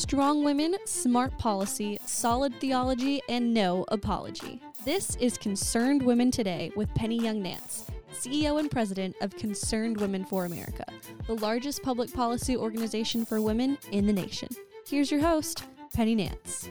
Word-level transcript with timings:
Strong 0.00 0.44
women, 0.44 0.76
smart 0.86 1.36
policy, 1.36 1.98
solid 2.06 2.58
theology, 2.58 3.20
and 3.28 3.52
no 3.52 3.84
apology. 3.88 4.58
This 4.82 5.14
is 5.16 5.36
Concerned 5.36 6.02
Women 6.02 6.30
Today 6.30 6.72
with 6.74 6.92
Penny 6.94 7.18
Young 7.18 7.42
Nance, 7.42 7.84
CEO 8.10 8.58
and 8.58 8.70
President 8.70 9.14
of 9.20 9.36
Concerned 9.36 10.00
Women 10.00 10.24
for 10.24 10.46
America, 10.46 10.86
the 11.26 11.34
largest 11.34 11.82
public 11.82 12.12
policy 12.14 12.56
organization 12.56 13.26
for 13.26 13.42
women 13.42 13.76
in 13.92 14.06
the 14.06 14.12
nation. 14.12 14.48
Here's 14.88 15.10
your 15.10 15.20
host, 15.20 15.64
Penny 15.92 16.14
Nance. 16.14 16.70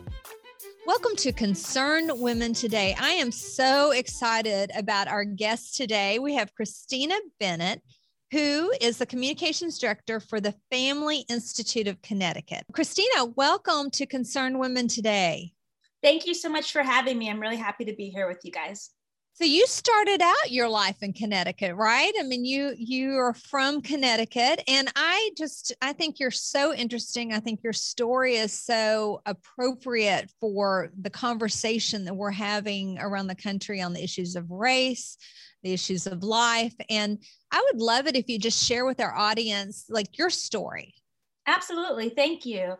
Welcome 0.87 1.15
to 1.17 1.31
Concerned 1.31 2.11
Women 2.15 2.51
Today. 2.53 2.95
I 2.99 3.11
am 3.11 3.31
so 3.31 3.91
excited 3.91 4.71
about 4.75 5.07
our 5.07 5.23
guest 5.23 5.77
today. 5.77 6.17
We 6.17 6.33
have 6.33 6.55
Christina 6.55 7.13
Bennett 7.39 7.83
who 8.31 8.71
is 8.79 8.97
the 8.97 9.05
communications 9.05 9.79
director 9.79 10.19
for 10.19 10.39
the 10.39 10.53
Family 10.71 11.25
Institute 11.29 11.87
of 11.87 12.01
Connecticut. 12.01 12.63
Christina, 12.71 13.25
welcome 13.35 13.89
to 13.91 14.05
Concerned 14.05 14.59
Women 14.59 14.87
today. 14.87 15.53
Thank 16.03 16.27
you 16.27 16.33
so 16.33 16.49
much 16.49 16.71
for 16.71 16.83
having 16.83 17.17
me. 17.17 17.29
I'm 17.29 17.39
really 17.39 17.57
happy 17.57 17.85
to 17.85 17.93
be 17.93 18.09
here 18.09 18.27
with 18.27 18.39
you 18.43 18.51
guys. 18.51 18.91
So 19.33 19.45
you 19.45 19.65
started 19.67 20.21
out 20.21 20.51
your 20.51 20.67
life 20.67 20.97
in 21.01 21.13
Connecticut, 21.13 21.73
right? 21.75 22.11
I 22.19 22.23
mean, 22.23 22.43
you 22.43 22.75
you 22.77 23.11
are 23.11 23.33
from 23.33 23.81
Connecticut 23.81 24.61
and 24.67 24.91
I 24.97 25.29
just 25.37 25.73
I 25.81 25.93
think 25.93 26.19
you're 26.19 26.29
so 26.29 26.73
interesting. 26.73 27.33
I 27.33 27.39
think 27.39 27.61
your 27.63 27.71
story 27.71 28.35
is 28.35 28.51
so 28.51 29.21
appropriate 29.25 30.29
for 30.41 30.89
the 30.99 31.09
conversation 31.09 32.03
that 32.03 32.15
we're 32.15 32.31
having 32.31 32.99
around 32.99 33.27
the 33.27 33.35
country 33.35 33.81
on 33.81 33.93
the 33.93 34.03
issues 34.03 34.35
of 34.35 34.51
race, 34.51 35.17
the 35.63 35.71
issues 35.71 36.05
of 36.05 36.21
life. 36.21 36.75
And 36.89 37.19
I 37.51 37.65
would 37.71 37.81
love 37.81 38.07
it 38.07 38.15
if 38.15 38.29
you 38.29 38.39
just 38.39 38.63
share 38.63 38.85
with 38.85 38.99
our 38.99 39.15
audience 39.15 39.85
like 39.89 40.17
your 40.17 40.29
story. 40.29 40.93
Absolutely. 41.47 42.09
Thank 42.09 42.45
you. 42.45 42.75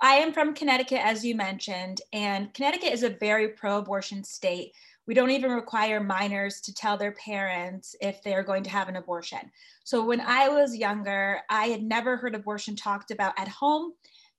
I 0.00 0.14
am 0.14 0.32
from 0.32 0.54
Connecticut, 0.54 1.00
as 1.04 1.24
you 1.24 1.34
mentioned, 1.34 2.00
and 2.12 2.52
Connecticut 2.52 2.92
is 2.92 3.02
a 3.02 3.10
very 3.10 3.48
pro 3.48 3.78
abortion 3.78 4.24
state. 4.24 4.72
We 5.06 5.14
don't 5.14 5.30
even 5.30 5.50
require 5.50 6.00
minors 6.00 6.60
to 6.62 6.74
tell 6.74 6.96
their 6.96 7.12
parents 7.12 7.94
if 8.00 8.22
they're 8.22 8.42
going 8.42 8.62
to 8.64 8.70
have 8.70 8.88
an 8.88 8.96
abortion. 8.96 9.50
So 9.84 10.04
when 10.04 10.20
I 10.20 10.48
was 10.48 10.76
younger, 10.76 11.40
I 11.50 11.66
had 11.66 11.82
never 11.82 12.16
heard 12.16 12.34
abortion 12.34 12.74
talked 12.74 13.10
about 13.10 13.34
at 13.38 13.48
home 13.48 13.92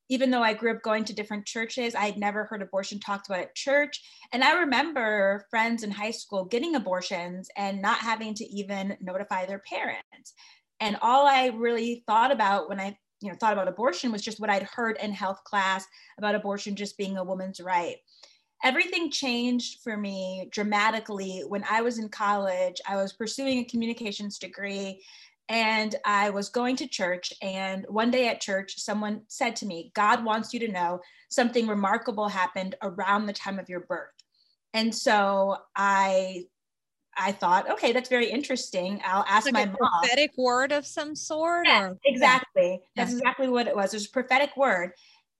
even 0.09 0.29
though 0.29 0.43
I 0.43 0.53
grew 0.53 0.71
up 0.71 0.81
going 0.81 1.03
to 1.05 1.13
different 1.13 1.45
churches, 1.45 1.95
I 1.95 2.05
had 2.05 2.17
never 2.17 2.45
heard 2.45 2.61
abortion 2.61 2.99
talked 2.99 3.27
about 3.27 3.41
at 3.41 3.55
church. 3.55 4.01
And 4.31 4.43
I 4.43 4.59
remember 4.59 5.45
friends 5.49 5.83
in 5.83 5.91
high 5.91 6.11
school 6.11 6.45
getting 6.45 6.75
abortions 6.75 7.49
and 7.57 7.81
not 7.81 7.97
having 7.97 8.33
to 8.35 8.45
even 8.45 8.97
notify 9.01 9.45
their 9.45 9.63
parents. 9.67 10.33
And 10.79 10.97
all 11.01 11.25
I 11.25 11.47
really 11.47 12.03
thought 12.05 12.31
about 12.31 12.69
when 12.69 12.79
I 12.79 12.97
you 13.21 13.29
know 13.29 13.37
thought 13.39 13.53
about 13.53 13.67
abortion 13.67 14.11
was 14.11 14.21
just 14.21 14.39
what 14.39 14.49
I'd 14.49 14.63
heard 14.63 14.97
in 15.01 15.11
health 15.11 15.43
class 15.43 15.85
about 16.17 16.35
abortion 16.35 16.75
just 16.75 16.97
being 16.97 17.17
a 17.17 17.23
woman's 17.23 17.59
right. 17.59 17.95
Everything 18.63 19.11
changed 19.11 19.79
for 19.83 19.97
me 19.97 20.47
dramatically 20.51 21.43
when 21.47 21.63
I 21.69 21.81
was 21.81 21.99
in 21.99 22.09
college. 22.09 22.81
I 22.87 22.95
was 22.95 23.13
pursuing 23.13 23.59
a 23.59 23.65
communications 23.65 24.37
degree 24.37 25.03
and 25.47 25.95
I 26.05 26.31
was 26.31 26.49
going 26.49 26.75
to 26.77 26.87
church. 26.87 27.31
And 27.41 27.85
one 27.87 28.11
day 28.11 28.27
at 28.27 28.41
church, 28.41 28.79
someone 28.79 29.21
said 29.27 29.55
to 29.57 29.65
me, 29.65 29.91
God 29.93 30.23
wants 30.23 30.53
you 30.53 30.59
to 30.61 30.71
know 30.71 30.99
something 31.29 31.67
remarkable 31.67 32.27
happened 32.27 32.75
around 32.81 33.25
the 33.25 33.33
time 33.33 33.59
of 33.59 33.69
your 33.69 33.81
birth. 33.81 34.09
And 34.73 34.93
so 34.93 35.57
I 35.75 36.45
I 37.17 37.31
thought, 37.31 37.69
okay, 37.71 37.93
that's 37.93 38.09
very 38.09 38.29
interesting. 38.29 38.99
I'll 39.05 39.23
ask 39.29 39.45
like 39.45 39.53
my 39.53 39.61
a 39.61 39.67
mom. 39.67 40.01
Prophetic 40.01 40.31
word 40.37 40.73
of 40.73 40.85
some 40.85 41.15
sort. 41.15 41.65
Yeah, 41.65 41.89
or, 41.89 41.97
exactly. 42.03 42.81
Yeah. 42.95 43.05
That's 43.05 43.13
exactly 43.13 43.47
what 43.47 43.67
it 43.67 43.75
was. 43.75 43.93
It 43.93 43.97
was 43.97 44.07
a 44.07 44.11
prophetic 44.11 44.57
word. 44.57 44.91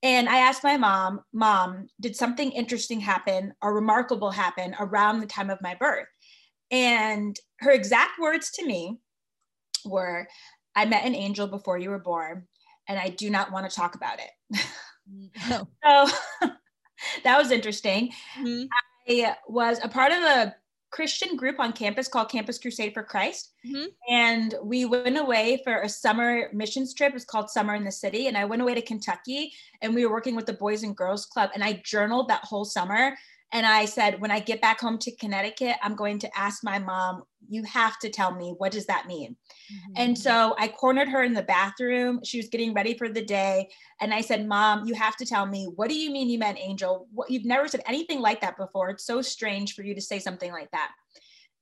And 0.02 0.30
I 0.30 0.38
asked 0.38 0.64
my 0.64 0.78
mom, 0.78 1.22
Mom, 1.34 1.88
did 2.00 2.16
something 2.16 2.52
interesting 2.52 3.00
happen 3.00 3.54
or 3.62 3.74
remarkable 3.74 4.32
happen 4.32 4.76
around 4.80 5.20
the 5.20 5.26
time 5.26 5.50
of 5.50 5.62
my 5.62 5.76
birth? 5.76 6.08
And 6.72 7.36
her 7.60 7.72
exact 7.72 8.20
words 8.20 8.52
to 8.52 8.66
me 8.66 9.00
were 9.86 10.28
I 10.76 10.86
met 10.86 11.06
an 11.06 11.16
angel 11.16 11.48
before 11.48 11.78
you 11.78 11.90
were 11.90 12.00
born, 12.00 12.48
and 12.88 13.00
I 13.00 13.10
do 13.10 13.30
not 13.30 13.52
want 13.52 13.70
to 13.70 13.76
talk 13.76 13.96
about 13.96 14.20
it. 14.20 14.60
No. 15.50 15.68
so 15.84 16.08
that 17.24 17.38
was 17.38 17.52
interesting. 17.52 18.12
Mhm. 18.40 18.68
I 19.08 19.36
was 19.48 19.80
a 19.84 19.88
part 19.88 20.12
of 20.12 20.24
a 20.24 20.56
Christian 20.92 21.36
group 21.36 21.60
on 21.60 21.74
campus 21.74 22.08
called 22.08 22.30
Campus 22.30 22.58
Crusade 22.58 22.94
for 22.94 23.04
Christ. 23.04 23.54
Mhm. 23.68 23.88
And 24.10 24.56
we 24.64 24.86
went 24.86 25.18
away 25.18 25.62
for 25.64 25.82
a 25.82 25.90
summer 25.90 26.50
missions 26.54 26.94
trip. 26.94 27.14
It's 27.14 27.26
called 27.26 27.50
Summer 27.50 27.76
in 27.76 27.84
the 27.84 27.92
City. 27.92 28.28
And 28.28 28.38
I 28.38 28.46
went 28.46 28.62
away 28.62 28.76
to 28.76 28.82
Kentucky 28.82 29.52
and 29.82 29.94
we 29.94 30.06
were 30.06 30.12
working 30.12 30.36
with 30.36 30.46
the 30.46 30.54
Boys 30.54 30.84
and 30.84 30.96
Girls 30.96 31.26
Club. 31.26 31.50
And 31.54 31.64
I 31.64 31.82
journaled 31.86 32.30
that 32.30 32.46
whole 32.46 32.66
summer. 32.66 33.16
And 33.56 33.66
I 33.66 33.86
said, 33.86 34.20
when 34.20 34.32
I 34.32 34.42
get 34.42 34.60
back 34.60 34.82
home 34.82 34.98
to 34.98 35.16
Connecticut, 35.16 35.78
I'm 35.82 35.96
going 35.96 36.20
to 36.20 36.38
ask 36.38 36.62
my 36.62 36.78
mom, 36.78 37.24
you 37.48 37.64
have 37.64 37.98
to 38.00 38.10
tell 38.10 38.36
me, 38.36 38.54
what 38.58 38.74
does 38.74 38.86
that 38.88 39.08
mean? 39.08 39.32
Mm-hmm. 39.32 39.94
And 39.96 40.18
so 40.18 40.56
I 40.60 40.68
cornered 40.68 41.08
her 41.08 41.24
in 41.24 41.32
the 41.32 41.42
bathroom. 41.42 42.20
She 42.26 42.36
was 42.36 42.50
getting 42.50 42.74
ready 42.74 42.98
for 42.98 43.08
the 43.08 43.24
day. 43.24 43.70
And 44.02 44.14
I 44.14 44.20
said, 44.20 44.46
Mom, 44.46 44.86
you 44.86 44.94
have 44.96 45.16
to 45.16 45.26
tell 45.26 45.46
me, 45.46 45.72
what 45.74 45.88
do 45.88 45.96
you 45.96 46.12
mean 46.12 46.28
you 46.28 46.38
meant 46.38 46.58
angel? 46.60 47.08
What, 47.14 47.32
you've 47.32 47.46
never 47.46 47.70
said 47.70 47.82
anything 47.88 48.20
like 48.20 48.42
that 48.42 48.58
before. 48.58 48.90
It's 48.90 49.06
so 49.06 49.22
strange 49.22 49.74
for 49.74 49.84
you 49.84 49.96
to 49.96 50.02
say 50.02 50.20
something 50.20 50.52
like 50.52 50.70
that. 50.72 50.92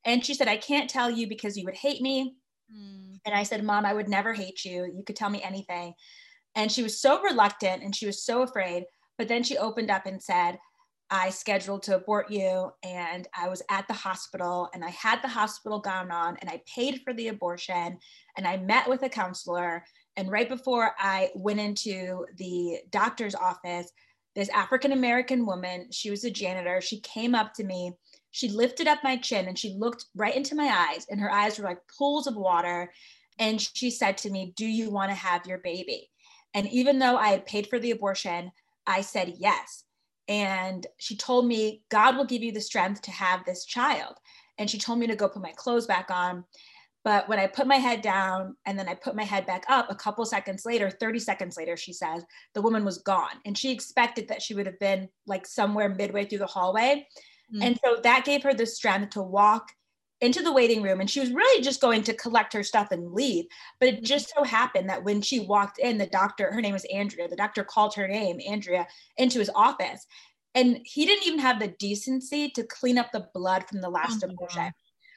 And 0.03 0.25
she 0.25 0.33
said, 0.33 0.47
I 0.47 0.57
can't 0.57 0.89
tell 0.89 1.11
you 1.11 1.27
because 1.27 1.55
you 1.57 1.65
would 1.65 1.77
hate 1.77 2.01
me. 2.01 2.33
Mm. 2.75 3.19
And 3.23 3.35
I 3.35 3.43
said, 3.43 3.63
Mom, 3.63 3.85
I 3.85 3.93
would 3.93 4.09
never 4.09 4.33
hate 4.33 4.65
you. 4.65 4.85
You 4.85 5.03
could 5.05 5.15
tell 5.15 5.29
me 5.29 5.43
anything. 5.43 5.93
And 6.55 6.71
she 6.71 6.81
was 6.81 6.99
so 6.99 7.21
reluctant 7.21 7.83
and 7.83 7.95
she 7.95 8.07
was 8.07 8.25
so 8.25 8.41
afraid. 8.41 8.85
But 9.19 9.27
then 9.27 9.43
she 9.43 9.59
opened 9.59 9.91
up 9.91 10.07
and 10.07 10.19
said, 10.19 10.57
I 11.09 11.29
scheduled 11.29 11.83
to 11.83 11.95
abort 11.95 12.31
you 12.31 12.71
and 12.83 13.27
I 13.37 13.47
was 13.47 13.61
at 13.69 13.87
the 13.87 13.93
hospital 13.93 14.69
and 14.73 14.83
I 14.83 14.89
had 14.89 15.21
the 15.21 15.27
hospital 15.27 15.79
gown 15.79 16.11
on 16.11 16.37
and 16.41 16.49
I 16.49 16.61
paid 16.65 17.01
for 17.03 17.13
the 17.13 17.27
abortion 17.27 17.99
and 18.37 18.47
I 18.47 18.57
met 18.57 18.89
with 18.89 19.03
a 19.03 19.09
counselor. 19.09 19.83
And 20.15 20.31
right 20.31 20.49
before 20.49 20.91
I 20.97 21.29
went 21.35 21.59
into 21.59 22.25
the 22.37 22.79
doctor's 22.89 23.35
office, 23.35 23.91
this 24.35 24.49
African 24.49 24.91
American 24.91 25.45
woman, 25.45 25.87
she 25.91 26.09
was 26.09 26.23
a 26.23 26.31
janitor, 26.31 26.81
she 26.81 26.99
came 27.01 27.35
up 27.35 27.53
to 27.55 27.63
me. 27.63 27.93
She 28.31 28.49
lifted 28.49 28.87
up 28.87 29.03
my 29.03 29.17
chin 29.17 29.47
and 29.47 29.57
she 29.57 29.75
looked 29.77 30.05
right 30.15 30.35
into 30.35 30.55
my 30.55 30.89
eyes, 30.89 31.05
and 31.09 31.19
her 31.19 31.31
eyes 31.31 31.59
were 31.59 31.65
like 31.65 31.77
pools 31.97 32.25
of 32.25 32.35
water. 32.35 32.91
And 33.37 33.61
she 33.61 33.91
said 33.91 34.17
to 34.19 34.31
me, 34.31 34.53
Do 34.55 34.65
you 34.65 34.89
want 34.89 35.11
to 35.11 35.15
have 35.15 35.45
your 35.45 35.59
baby? 35.59 36.09
And 36.55 36.67
even 36.69 36.97
though 36.99 37.15
I 37.15 37.29
had 37.29 37.45
paid 37.45 37.67
for 37.67 37.79
the 37.79 37.91
abortion, 37.91 38.51
I 38.87 39.01
said 39.01 39.35
yes. 39.37 39.83
And 40.27 40.85
she 40.97 41.15
told 41.15 41.45
me, 41.45 41.83
God 41.89 42.15
will 42.15 42.25
give 42.25 42.43
you 42.43 42.51
the 42.51 42.61
strength 42.61 43.01
to 43.03 43.11
have 43.11 43.43
this 43.45 43.65
child. 43.65 44.15
And 44.57 44.69
she 44.69 44.77
told 44.77 44.99
me 44.99 45.07
to 45.07 45.15
go 45.15 45.27
put 45.27 45.41
my 45.41 45.53
clothes 45.55 45.87
back 45.87 46.09
on. 46.09 46.45
But 47.03 47.27
when 47.27 47.39
I 47.39 47.47
put 47.47 47.67
my 47.67 47.75
head 47.75 48.01
down 48.01 48.55
and 48.65 48.79
then 48.79 48.87
I 48.87 48.93
put 48.93 49.15
my 49.15 49.25
head 49.25 49.45
back 49.45 49.65
up, 49.67 49.91
a 49.91 49.95
couple 49.95 50.25
seconds 50.25 50.65
later, 50.65 50.89
30 50.89 51.19
seconds 51.19 51.57
later, 51.57 51.75
she 51.75 51.91
says, 51.91 52.23
the 52.53 52.61
woman 52.61 52.85
was 52.85 52.99
gone. 52.99 53.41
And 53.45 53.57
she 53.57 53.71
expected 53.71 54.29
that 54.29 54.41
she 54.41 54.55
would 54.55 54.65
have 54.65 54.79
been 54.79 55.09
like 55.27 55.45
somewhere 55.45 55.89
midway 55.89 56.25
through 56.25 56.39
the 56.39 56.45
hallway. 56.45 57.05
Mm. 57.53 57.63
And 57.63 57.79
so 57.83 57.97
that 58.03 58.23
gave 58.23 58.43
her 58.43 58.53
the 58.53 58.65
strength 58.65 59.11
to 59.11 59.21
walk 59.21 59.73
into 60.23 60.41
the 60.41 60.53
waiting 60.53 60.81
room. 60.81 61.01
And 61.01 61.09
she 61.09 61.19
was 61.19 61.33
really 61.33 61.61
just 61.61 61.81
going 61.81 62.01
to 62.03 62.13
collect 62.13 62.53
her 62.53 62.63
stuff 62.63 62.91
and 62.91 63.11
leave. 63.11 63.45
But 63.79 63.89
it 63.89 64.03
just 64.03 64.29
mm-hmm. 64.29 64.45
so 64.45 64.49
happened 64.49 64.89
that 64.89 65.03
when 65.03 65.21
she 65.21 65.41
walked 65.41 65.79
in, 65.79 65.97
the 65.97 66.07
doctor, 66.07 66.51
her 66.51 66.61
name 66.61 66.71
was 66.71 66.85
Andrea, 66.85 67.27
the 67.27 67.35
doctor 67.35 67.65
called 67.65 67.93
her 67.95 68.07
name, 68.07 68.39
Andrea, 68.47 68.87
into 69.17 69.39
his 69.39 69.51
office. 69.53 70.07
And 70.55 70.79
he 70.85 71.05
didn't 71.05 71.27
even 71.27 71.39
have 71.39 71.59
the 71.59 71.75
decency 71.77 72.49
to 72.51 72.63
clean 72.63 72.97
up 72.97 73.11
the 73.11 73.27
blood 73.33 73.67
from 73.67 73.81
the 73.81 73.89
last 73.89 74.23
Oh 74.23 74.29
abortion. 74.29 74.63
God. 74.63 74.71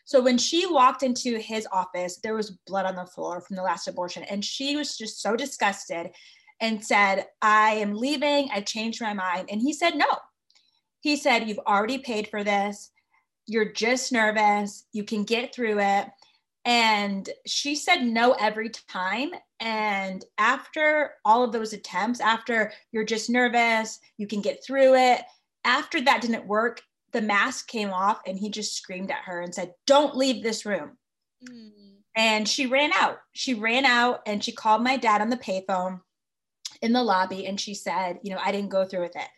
So 0.07 0.21
when 0.21 0.39
she 0.39 0.67
walked 0.67 1.05
into 1.05 1.39
his 1.39 1.69
office, 1.71 2.19
there 2.23 2.35
was 2.35 2.59
blood 2.67 2.87
on 2.87 2.97
the 2.97 3.07
floor 3.07 3.41
from 3.41 3.55
the 3.55 3.63
last 3.63 3.87
abortion. 3.87 4.25
And 4.25 4.45
she 4.45 4.75
was 4.75 4.99
just 4.99 5.23
so 5.23 5.37
disgusted 5.37 6.11
and 6.61 6.85
said, 6.85 7.27
I 7.43 7.75
am 7.75 7.95
leaving. 7.95 8.49
I 8.53 8.61
changed 8.61 9.01
my 9.01 9.15
mind. 9.15 9.51
And 9.53 9.61
he 9.61 9.73
said, 9.73 9.95
No. 9.95 10.07
He 11.01 11.15
said, 11.17 11.49
You've 11.49 11.61
already 11.61 11.99
paid 11.99 12.27
for 12.29 12.43
this. 12.43 12.91
You're 13.47 13.73
just 13.73 14.13
nervous. 14.13 14.85
You 14.93 15.05
can 15.05 15.25
get 15.25 15.55
through 15.55 15.81
it. 15.81 16.09
And 16.65 17.29
she 17.47 17.77
said 17.77 18.03
no 18.03 18.33
every 18.33 18.71
time. 18.71 19.31
And 19.61 20.25
after 20.37 21.13
all 21.25 21.45
of 21.45 21.53
those 21.53 21.73
attempts, 21.73 22.21
after 22.21 22.73
you're 22.91 23.05
just 23.05 23.31
nervous, 23.31 24.01
you 24.19 24.27
can 24.27 24.41
get 24.41 24.65
through 24.65 24.97
it, 24.97 25.23
after 25.67 26.01
that 26.01 26.23
didn't 26.23 26.47
work, 26.47 26.81
the 27.13 27.21
mask 27.21 27.67
came 27.67 27.91
off 27.91 28.21
and 28.27 28.39
he 28.39 28.49
just 28.49 28.77
screamed 28.77 29.11
at 29.11 29.25
her 29.25 29.41
and 29.41 29.55
said, 29.55 29.75
Don't 29.87 30.17
leave 30.17 30.43
this 30.43 30.65
room. 30.65 30.97
Mm. 31.47 31.71
And 32.17 32.49
she 32.49 32.67
ran 32.67 32.93
out. 32.95 33.19
She 33.33 33.53
ran 33.53 33.85
out 33.85 34.21
and 34.27 34.43
she 34.43 34.53
called 34.53 34.83
my 34.83 34.97
dad 34.97 35.21
on 35.21 35.29
the 35.29 35.37
payphone 35.37 36.01
in 36.81 36.93
the 36.93 37.03
lobby 37.03 37.47
and 37.47 37.61
she 37.61 37.75
said, 37.75 38.21
You 38.23 38.35
know, 38.35 38.41
I 38.43 38.53
didn't 38.53 38.71
go 38.71 38.85
through 38.85 39.03
with 39.03 39.17
it. 39.17 39.29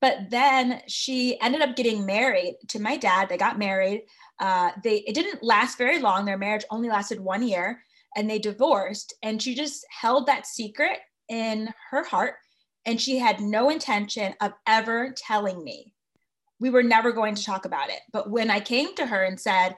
But 0.00 0.30
then 0.30 0.80
she 0.86 1.40
ended 1.40 1.60
up 1.60 1.76
getting 1.76 2.06
married 2.06 2.56
to 2.68 2.80
my 2.80 2.96
dad. 2.96 3.28
They 3.28 3.36
got 3.36 3.58
married. 3.58 4.04
Uh, 4.38 4.70
they 4.84 4.98
it 4.98 5.14
didn't 5.14 5.42
last 5.42 5.76
very 5.76 5.98
long. 5.98 6.24
Their 6.24 6.38
marriage 6.38 6.64
only 6.70 6.88
lasted 6.88 7.18
one 7.20 7.46
year, 7.46 7.82
and 8.16 8.30
they 8.30 8.38
divorced. 8.38 9.14
And 9.22 9.42
she 9.42 9.54
just 9.54 9.84
held 9.90 10.26
that 10.26 10.46
secret 10.46 10.98
in 11.28 11.72
her 11.90 12.04
heart. 12.04 12.34
And 12.86 13.00
she 13.00 13.18
had 13.18 13.40
no 13.40 13.70
intention 13.70 14.34
of 14.40 14.52
ever 14.66 15.14
telling 15.16 15.62
me. 15.62 15.92
We 16.60 16.70
were 16.70 16.82
never 16.82 17.12
going 17.12 17.34
to 17.34 17.44
talk 17.44 17.64
about 17.64 17.90
it. 17.90 18.00
But 18.12 18.30
when 18.30 18.50
I 18.50 18.60
came 18.60 18.94
to 18.96 19.06
her 19.06 19.24
and 19.24 19.38
said, 19.38 19.76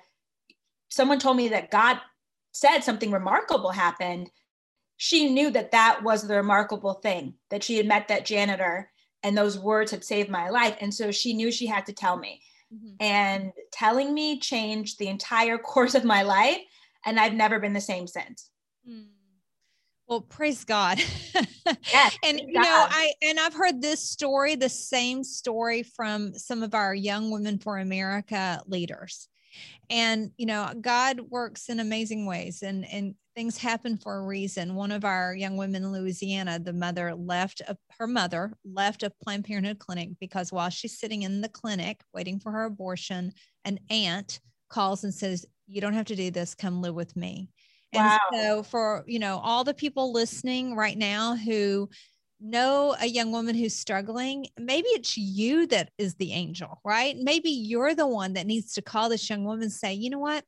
someone 0.90 1.18
told 1.18 1.36
me 1.36 1.48
that 1.48 1.70
God 1.70 1.98
said 2.52 2.80
something 2.80 3.10
remarkable 3.10 3.70
happened, 3.70 4.30
she 4.96 5.30
knew 5.30 5.50
that 5.50 5.72
that 5.72 6.02
was 6.02 6.26
the 6.26 6.36
remarkable 6.36 6.94
thing 6.94 7.34
that 7.50 7.64
she 7.64 7.76
had 7.76 7.86
met 7.86 8.08
that 8.08 8.26
janitor 8.26 8.89
and 9.22 9.36
those 9.36 9.58
words 9.58 9.90
had 9.90 10.04
saved 10.04 10.30
my 10.30 10.48
life. 10.48 10.76
And 10.80 10.92
so 10.92 11.10
she 11.10 11.32
knew 11.32 11.50
she 11.50 11.66
had 11.66 11.86
to 11.86 11.92
tell 11.92 12.16
me. 12.16 12.42
Mm-hmm. 12.72 12.94
And 13.00 13.52
telling 13.72 14.14
me 14.14 14.38
changed 14.38 14.98
the 14.98 15.08
entire 15.08 15.58
course 15.72 15.94
of 15.94 16.04
my 16.04 16.22
life. 16.22 16.58
And 17.04 17.18
I've 17.18 17.34
never 17.34 17.58
been 17.58 17.72
the 17.72 17.80
same 17.80 18.06
since. 18.06 18.50
Mm. 18.88 19.06
Well, 20.06 20.22
praise 20.22 20.64
God. 20.64 20.98
yes, 21.92 22.18
and 22.24 22.40
you 22.40 22.54
God. 22.54 22.62
know, 22.64 22.86
I 22.90 23.12
and 23.22 23.38
I've 23.38 23.54
heard 23.54 23.80
this 23.80 24.02
story, 24.02 24.56
the 24.56 24.68
same 24.68 25.22
story 25.22 25.84
from 25.84 26.34
some 26.34 26.64
of 26.64 26.74
our 26.74 26.92
young 26.92 27.30
women 27.30 27.58
for 27.60 27.78
America 27.78 28.60
leaders. 28.66 29.28
And 29.90 30.30
you 30.36 30.46
know, 30.46 30.72
God 30.80 31.20
works 31.20 31.68
in 31.68 31.80
amazing 31.80 32.24
ways 32.26 32.62
and 32.62 32.86
and 32.90 33.14
things 33.34 33.58
happen 33.58 33.96
for 33.96 34.16
a 34.16 34.26
reason. 34.26 34.74
One 34.74 34.92
of 34.92 35.04
our 35.04 35.34
young 35.34 35.56
women 35.56 35.84
in 35.84 35.92
Louisiana, 35.92 36.58
the 36.58 36.72
mother 36.72 37.14
left 37.14 37.60
a, 37.66 37.76
her 37.98 38.06
mother 38.06 38.52
left 38.64 39.02
a 39.02 39.12
Planned 39.22 39.44
Parenthood 39.44 39.78
clinic 39.78 40.10
because 40.20 40.52
while 40.52 40.70
she's 40.70 40.98
sitting 40.98 41.22
in 41.22 41.40
the 41.40 41.48
clinic 41.48 42.00
waiting 42.14 42.38
for 42.38 42.52
her 42.52 42.64
abortion, 42.64 43.32
an 43.64 43.78
aunt 43.90 44.40
calls 44.68 45.04
and 45.04 45.12
says, 45.12 45.46
"You 45.66 45.80
don't 45.80 45.94
have 45.94 46.06
to 46.06 46.16
do 46.16 46.30
this. 46.30 46.54
Come 46.54 46.80
live 46.80 46.94
with 46.94 47.16
me." 47.16 47.50
Wow. 47.92 48.18
And 48.32 48.40
so 48.40 48.62
for, 48.62 49.04
you 49.06 49.18
know, 49.18 49.40
all 49.42 49.64
the 49.64 49.74
people 49.74 50.12
listening 50.12 50.76
right 50.76 50.96
now 50.96 51.34
who 51.34 51.88
know 52.40 52.96
a 53.00 53.06
young 53.06 53.32
woman 53.32 53.54
who's 53.54 53.74
struggling, 53.74 54.46
maybe 54.58 54.88
it's 54.88 55.16
you 55.16 55.66
that 55.68 55.90
is 55.98 56.14
the 56.14 56.32
angel, 56.32 56.80
right? 56.84 57.16
Maybe 57.16 57.50
you're 57.50 57.94
the 57.94 58.06
one 58.06 58.34
that 58.34 58.46
needs 58.46 58.74
to 58.74 58.82
call 58.82 59.08
this 59.08 59.28
young 59.28 59.44
woman 59.44 59.64
and 59.64 59.72
say, 59.72 59.92
you 59.92 60.10
know 60.10 60.18
what? 60.18 60.44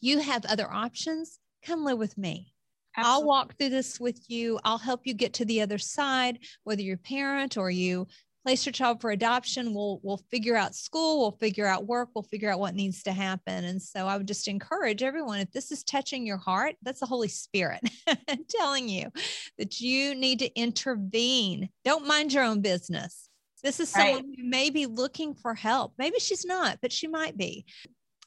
You 0.00 0.18
have 0.20 0.44
other 0.44 0.70
options. 0.70 1.38
Come 1.64 1.84
live 1.84 1.98
with 1.98 2.18
me. 2.18 2.52
Absolutely. 2.96 3.20
I'll 3.22 3.26
walk 3.26 3.58
through 3.58 3.70
this 3.70 4.00
with 4.00 4.30
you. 4.30 4.58
I'll 4.64 4.78
help 4.78 5.02
you 5.04 5.14
get 5.14 5.34
to 5.34 5.44
the 5.44 5.60
other 5.60 5.78
side, 5.78 6.38
whether 6.64 6.82
you're 6.82 6.96
a 6.96 6.98
parent 6.98 7.56
or 7.56 7.70
you 7.70 8.06
place 8.46 8.64
your 8.64 8.72
child 8.72 9.00
for 9.00 9.10
adoption. 9.10 9.74
We'll 9.74 9.98
we'll 10.04 10.22
figure 10.30 10.54
out 10.54 10.76
school 10.76 11.18
we'll 11.18 11.32
figure 11.32 11.66
out 11.66 11.84
work 11.84 12.10
we'll 12.14 12.22
figure 12.22 12.48
out 12.48 12.60
what 12.60 12.76
needs 12.76 13.02
to 13.02 13.12
happen. 13.12 13.64
And 13.64 13.82
so 13.82 14.06
i 14.06 14.16
would 14.16 14.28
just 14.28 14.46
encourage 14.46 15.02
everyone 15.02 15.40
if 15.40 15.50
this 15.50 15.72
is 15.72 15.82
touching 15.82 16.24
your 16.24 16.36
heart 16.36 16.76
that's 16.80 17.00
the 17.00 17.06
holy 17.06 17.26
spirit 17.26 17.80
telling 18.48 18.88
you 18.88 19.10
that 19.58 19.80
you 19.80 20.14
need 20.14 20.38
to 20.38 20.54
intervene. 20.56 21.70
Don't 21.84 22.06
mind 22.06 22.32
your 22.32 22.44
own 22.44 22.60
business. 22.60 23.28
This 23.64 23.80
is 23.80 23.88
someone 23.88 24.14
right. 24.14 24.36
who 24.38 24.44
may 24.44 24.70
be 24.70 24.86
looking 24.86 25.34
for 25.34 25.52
help. 25.52 25.94
Maybe 25.98 26.20
she's 26.20 26.44
not 26.44 26.78
but 26.80 26.92
she 26.92 27.08
might 27.08 27.36
be. 27.36 27.66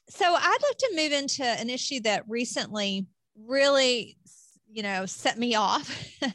So 0.10 0.26
i'd 0.26 0.64
like 0.64 0.78
to 0.80 0.94
move 0.98 1.14
into 1.14 1.46
an 1.46 1.70
issue 1.70 2.02
that 2.02 2.26
recently 2.28 3.06
really 3.46 4.18
you 4.72 4.84
know, 4.84 5.06
set 5.06 5.38
me 5.38 5.56
off. 5.56 5.90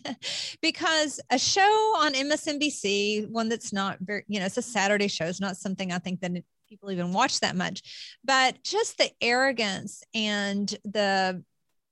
Because 0.63 1.21
a 1.31 1.39
show 1.39 1.61
on 1.99 2.15
MSNBC, 2.15 3.29
one 3.29 3.51
that's 3.51 3.71
not 3.71 3.99
very, 4.01 4.25
you 4.29 4.41
know, 4.41 4.47
it's 4.47 4.57
a 4.57 4.63
Saturday 4.63 5.09
show, 5.09 5.27
it's 5.27 5.41
not 5.41 5.59
something 5.59 5.93
I 5.93 5.99
think 5.99 6.21
that 6.21 6.33
people 6.69 6.91
even 6.91 7.13
watch 7.13 7.41
that 7.41 7.55
much, 7.55 8.17
but 8.25 8.63
just 8.65 8.97
the 8.97 9.11
arrogance 9.21 10.03
and 10.15 10.69
the 10.85 11.43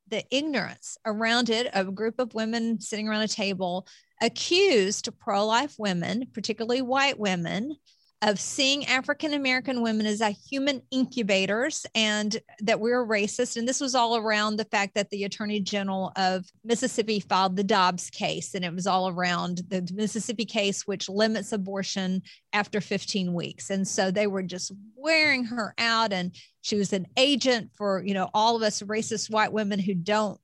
the 0.08 0.24
ignorance 0.30 0.96
around 1.04 1.50
it 1.50 1.66
of 1.74 1.88
a 1.88 1.92
group 1.92 2.18
of 2.18 2.34
women 2.34 2.80
sitting 2.80 3.08
around 3.08 3.22
a 3.22 3.28
table 3.28 3.86
accused 4.22 5.08
pro-life 5.18 5.74
women, 5.78 6.26
particularly 6.32 6.82
white 6.82 7.18
women, 7.18 7.76
of 8.22 8.38
seeing 8.38 8.86
African 8.86 9.34
American 9.34 9.82
women 9.82 10.06
as 10.06 10.20
a 10.20 10.30
human 10.30 10.80
incubators 10.92 11.84
and 11.94 12.40
that 12.60 12.78
we 12.78 12.92
we're 12.92 13.04
racist. 13.04 13.56
And 13.56 13.66
this 13.66 13.80
was 13.80 13.96
all 13.96 14.16
around 14.16 14.56
the 14.56 14.64
fact 14.64 14.94
that 14.94 15.10
the 15.10 15.24
Attorney 15.24 15.60
General 15.60 16.12
of 16.14 16.46
Mississippi 16.64 17.18
filed 17.18 17.56
the 17.56 17.64
Dobbs 17.64 18.10
case. 18.10 18.54
And 18.54 18.64
it 18.64 18.72
was 18.72 18.86
all 18.86 19.08
around 19.08 19.62
the 19.68 19.88
Mississippi 19.92 20.44
case, 20.44 20.86
which 20.86 21.08
limits 21.08 21.52
abortion 21.52 22.22
after 22.52 22.80
15 22.80 23.34
weeks. 23.34 23.70
And 23.70 23.86
so 23.86 24.12
they 24.12 24.28
were 24.28 24.44
just 24.44 24.72
wearing 24.94 25.44
her 25.46 25.74
out. 25.76 26.12
And 26.12 26.34
she 26.60 26.76
was 26.76 26.92
an 26.92 27.06
agent 27.16 27.70
for, 27.74 28.04
you 28.04 28.14
know, 28.14 28.30
all 28.32 28.54
of 28.54 28.62
us 28.62 28.82
racist 28.82 29.30
white 29.30 29.52
women 29.52 29.80
who 29.80 29.94
don't 29.94 30.38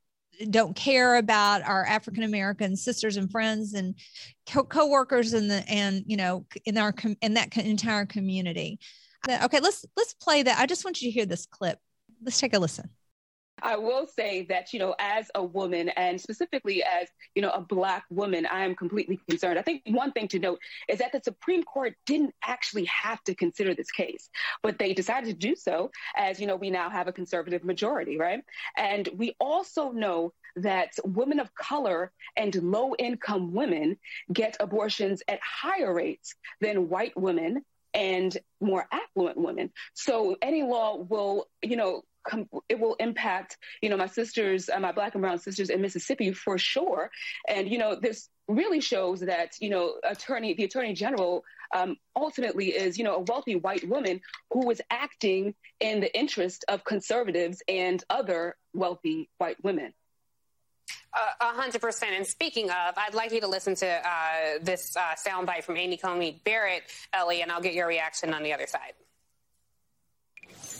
don't 0.51 0.75
care 0.77 1.17
about 1.17 1.63
our 1.63 1.85
African 1.85 2.23
American 2.23 2.77
sisters 2.77 3.17
and 3.17 3.31
friends 3.31 3.75
and 3.75 3.95
co- 4.49 4.65
coworkers 4.65 5.33
and 5.33 5.51
the 5.51 5.65
and 5.69 6.05
you 6.07 6.17
know 6.17 6.47
in 6.65 6.79
our 6.79 6.95
in 7.21 7.35
that 7.35 7.57
entire 7.57 8.07
community. 8.07 8.79
Uh, 9.29 9.41
okay, 9.45 9.61
let's 9.61 9.85
let's 9.97 10.15
play 10.15 10.43
that. 10.43 10.59
I 10.59 10.67
just 10.67 10.85
want 10.85 11.03
you 11.03 11.09
to 11.09 11.13
hear 11.13 11.27
this 11.27 11.47
clip. 11.47 11.79
Let's 12.23 12.39
take 12.39 12.55
a 12.55 12.59
listen. 12.59 12.89
I 13.63 13.77
will 13.77 14.07
say 14.07 14.47
that, 14.49 14.73
you 14.73 14.79
know, 14.79 14.95
as 14.99 15.31
a 15.35 15.43
woman 15.43 15.89
and 15.91 16.21
specifically 16.21 16.83
as, 16.83 17.09
you 17.35 17.43
know, 17.43 17.51
a 17.51 17.61
Black 17.61 18.05
woman, 18.11 18.47
I 18.47 18.65
am 18.65 18.75
completely 18.75 19.21
concerned. 19.29 19.59
I 19.59 19.63
think 19.63 19.83
one 19.87 20.13
thing 20.13 20.29
to 20.29 20.39
note 20.39 20.61
is 20.89 20.99
that 20.99 21.13
the 21.13 21.21
Supreme 21.23 21.63
Court 21.63 21.95
didn't 22.07 22.35
actually 22.43 22.87
have 22.87 23.23
to 23.25 23.35
consider 23.35 23.75
this 23.75 23.91
case, 23.91 24.29
but 24.63 24.79
they 24.79 24.95
decided 24.95 25.29
to 25.29 25.35
do 25.35 25.55
so 25.57 25.91
as, 26.17 26.41
you 26.41 26.47
know, 26.47 26.57
we 26.57 26.71
now 26.71 26.91
have 26.91 27.09
a 27.09 27.13
conservative 27.13 27.65
majority, 27.65 28.17
right? 28.19 28.43
And 28.77 29.09
we 29.17 29.35
also 29.41 29.91
know 29.91 30.33
that 30.57 30.93
women 31.05 31.41
of 31.41 31.55
color 31.55 32.13
and 32.37 32.55
low 32.55 32.95
income 32.99 33.53
women 33.53 33.97
get 34.33 34.57
abortions 34.61 35.23
at 35.29 35.41
higher 35.43 35.93
rates 35.93 36.35
than 36.61 36.89
white 36.89 37.17
women 37.17 37.65
and 37.95 38.37
more 38.61 38.87
affluent 38.93 39.39
women. 39.39 39.71
So 39.95 40.37
any 40.43 40.63
law 40.63 40.97
will, 40.97 41.49
you 41.63 41.77
know, 41.77 42.03
com- 42.29 42.49
it 42.69 42.79
will 42.79 42.95
impact, 43.01 43.57
you 43.83 43.89
know, 43.91 43.97
my 43.97 44.07
sisters, 44.07 44.69
uh, 44.69 44.79
my 44.79 44.93
black 44.93 45.15
and 45.15 45.23
brown 45.23 45.39
sisters 45.39 45.71
in 45.71 45.81
Mississippi 45.81 46.33
for 46.33 46.57
sure. 46.59 47.11
And, 47.49 47.69
you 47.73 47.79
know, 47.79 47.91
this 48.07 48.29
really 48.47 48.81
shows 48.81 49.21
that, 49.21 49.51
you 49.61 49.71
know, 49.71 49.85
attorney, 50.05 50.55
the 50.55 50.65
attorney 50.65 50.95
general 50.95 51.45
um, 51.75 51.97
ultimately 52.15 52.69
is, 52.69 52.97
you 52.99 53.05
know, 53.05 53.17
a 53.17 53.21
wealthy 53.21 53.57
white 53.57 53.87
woman 53.89 54.21
who 54.53 54.67
was 54.67 54.81
acting 54.91 55.55
in 55.81 56.01
the 56.01 56.19
interest 56.19 56.65
of 56.69 56.85
conservatives 56.85 57.63
and 57.69 58.03
other 58.09 58.57
wealthy 58.73 59.29
white 59.39 59.63
women. 59.63 59.93
A 61.41 61.53
hundred 61.63 61.81
percent. 61.81 62.13
And 62.15 62.27
speaking 62.27 62.71
of, 62.71 62.95
I'd 62.97 63.15
like 63.15 63.33
you 63.33 63.41
to 63.41 63.49
listen 63.49 63.75
to 63.77 63.89
uh, 63.89 64.59
this 64.63 64.97
uh, 64.97 65.15
soundbite 65.27 65.65
from 65.65 65.77
Amy 65.77 65.97
Coney 65.97 66.41
Barrett, 66.45 66.85
Ellie, 67.13 67.43
and 67.43 67.51
I'll 67.51 67.61
get 67.61 67.75
your 67.75 67.89
reaction 67.89 68.33
on 68.35 68.43
the 68.43 68.53
other 68.53 68.67
side. 68.67 68.93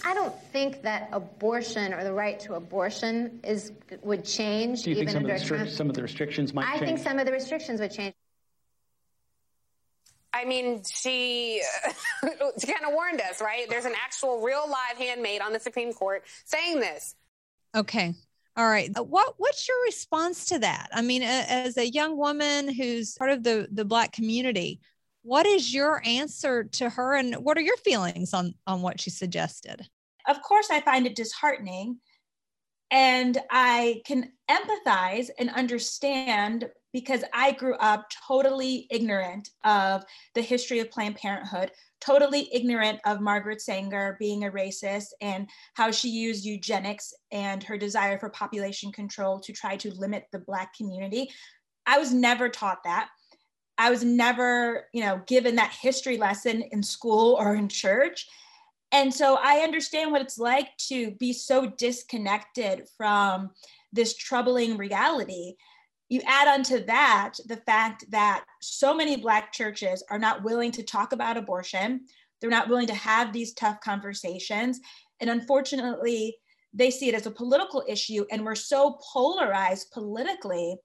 I 0.05 0.15
don't 0.15 0.35
think 0.53 0.83
that 0.83 1.09
abortion 1.13 1.93
or 1.93 2.05
the 2.05 2.13
right 2.13 2.39
to 2.41 2.55
abortion 2.55 3.41
is 3.45 3.73
would 4.03 4.25
change. 4.25 4.83
Do 4.83 4.91
you 4.91 4.97
think 4.97 5.11
some 5.11 5.25
of, 5.25 5.31
the 5.31 5.67
some 5.69 5.89
of 5.89 5.95
the 5.95 6.03
restrictions 6.03 6.55
might 6.55 6.67
I 6.67 6.73
change? 6.73 6.83
I 6.83 6.87
think 6.87 6.99
some 6.99 7.19
of 7.19 7.27
the 7.27 7.33
restrictions 7.33 7.81
would 7.81 7.93
change. 7.93 8.15
I 10.33 10.45
mean, 10.45 10.83
she, 10.85 11.63
she 12.61 12.67
kind 12.67 12.85
of 12.87 12.93
warned 12.93 13.21
us, 13.21 13.41
right? 13.41 13.69
There's 13.69 13.87
an 13.87 13.95
actual 14.03 14.41
real 14.41 14.65
live 14.69 14.99
handmaid 14.99 15.41
on 15.41 15.53
the 15.53 15.59
Supreme 15.59 15.93
Court 15.93 16.23
saying 16.45 16.81
this. 16.81 17.17
Okay. 17.75 18.15
All 18.57 18.69
right. 18.69 18.91
Uh, 18.97 19.05
what 19.05 19.35
what's 19.39 19.69
your 19.69 19.77
response 19.85 20.47
to 20.47 20.59
that? 20.59 20.89
I 20.93 21.03
mean, 21.03 21.23
as 21.23 21.77
a 21.77 21.89
young 21.89 22.17
woman 22.17 22.73
who's 22.73 23.15
part 23.15 23.31
of 23.31 23.43
the 23.43 23.69
the 23.71 23.85
black 23.85 24.13
community, 24.13 24.81
what 25.29 25.45
is 25.45 25.75
your 25.75 26.01
answer 26.07 26.65
to 26.65 26.89
her 26.89 27.15
and 27.15 27.35
what 27.35 27.59
are 27.59 27.63
your 27.63 27.77
feelings 27.77 28.33
on 28.33 28.55
on 28.67 28.81
what 28.81 28.99
she 28.99 29.11
suggested? 29.11 29.87
Of 30.27 30.43
course, 30.43 30.69
I 30.71 30.81
find 30.81 31.07
it 31.07 31.17
disheartening 31.17 31.99
and 32.91 33.37
I 33.51 34.01
can 34.07 34.33
empathize 34.51 35.29
and 35.39 35.51
understand 35.51 36.71
because 36.95 37.25
I 37.35 37.53
grew 37.53 37.75
up 37.75 38.07
totally 38.27 38.87
ignorant 38.91 39.51
of 39.65 40.03
the 40.35 40.41
history 40.41 40.79
of 40.79 40.91
Planned 40.91 41.17
Parenthood, 41.17 41.73
totally 42.01 42.49
ignorant 42.51 42.99
of 43.05 43.21
Margaret 43.21 43.61
Sanger 43.61 44.17
being 44.19 44.45
a 44.45 44.51
racist 44.51 45.09
and 45.21 45.47
how 45.75 45.91
she 45.91 46.09
used 46.09 46.47
eugenics 46.47 47.13
and 47.31 47.63
her 47.63 47.77
desire 47.77 48.19
for 48.19 48.31
population 48.31 48.91
control 48.93 49.39
to 49.41 49.53
try 49.53 49.77
to 49.77 49.93
limit 49.93 50.25
the 50.33 50.39
Black 50.39 50.75
community. 50.75 51.29
I 51.85 51.99
was 51.99 52.15
never 52.15 52.49
taught 52.49 52.83
that. 52.85 53.11
I 53.79 53.91
was 53.91 54.05
never, 54.05 54.87
you 54.93 55.03
know, 55.03 55.23
given 55.27 55.57
that 55.57 55.73
history 55.73 56.19
lesson 56.19 56.63
in 56.63 56.83
school 56.83 57.37
or 57.39 57.55
in 57.55 57.69
church. 57.69 58.27
And 58.91 59.13
so 59.13 59.39
I 59.41 59.59
understand 59.59 60.13
what 60.13 60.23
it's 60.23 60.39
like 60.39 60.77
to 60.89 61.13
be 61.13 61.33
so 61.33 61.67
disconnected 61.67 62.89
from 62.97 63.51
this 63.93 64.17
troubling 64.17 64.77
reality 64.77 65.55
you 66.09 66.23
add 66.27 66.49
onto 66.49 66.85
that 66.87 67.35
the 67.47 67.57
fact 67.57 68.05
that 68.11 68.45
so 68.61 68.95
many 68.95 69.17
Black 69.17 69.53
churches 69.53 70.03
are 70.11 70.19
not 70.19 70.43
willing 70.43 70.73
to 70.73 70.83
talk 70.83 71.13
about 71.13 71.37
abortion, 71.37 72.07
they're 72.41 72.51
not 72.51 72.69
willing 72.69 72.87
to 72.87 72.95
have 72.95 73.33
these 73.33 73.53
tough 73.53 73.81
conversations. 73.81 74.81
And 75.21 75.29
unfortunately, 75.29 76.37
they 76.73 76.91
see 76.91 77.09
it 77.09 77.15
as 77.15 77.27
a 77.27 77.31
political 77.31 77.83
issue, 77.87 78.25
and 78.31 78.45
we're 78.45 78.55
so 78.55 78.99
polarized 79.13 79.91
politically 79.91 80.77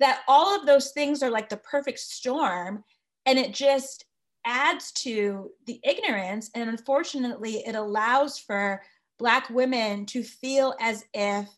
that 0.00 0.22
all 0.28 0.58
of 0.58 0.66
those 0.66 0.90
things 0.90 1.22
are 1.22 1.30
like 1.30 1.48
the 1.48 1.56
perfect 1.58 1.98
storm 1.98 2.82
and 3.26 3.38
it 3.38 3.54
just 3.54 4.04
adds 4.46 4.92
to 4.92 5.50
the 5.66 5.80
ignorance 5.82 6.50
and 6.54 6.68
unfortunately 6.68 7.62
it 7.66 7.74
allows 7.74 8.38
for 8.38 8.82
black 9.18 9.48
women 9.48 10.04
to 10.04 10.22
feel 10.22 10.74
as 10.80 11.04
if 11.14 11.48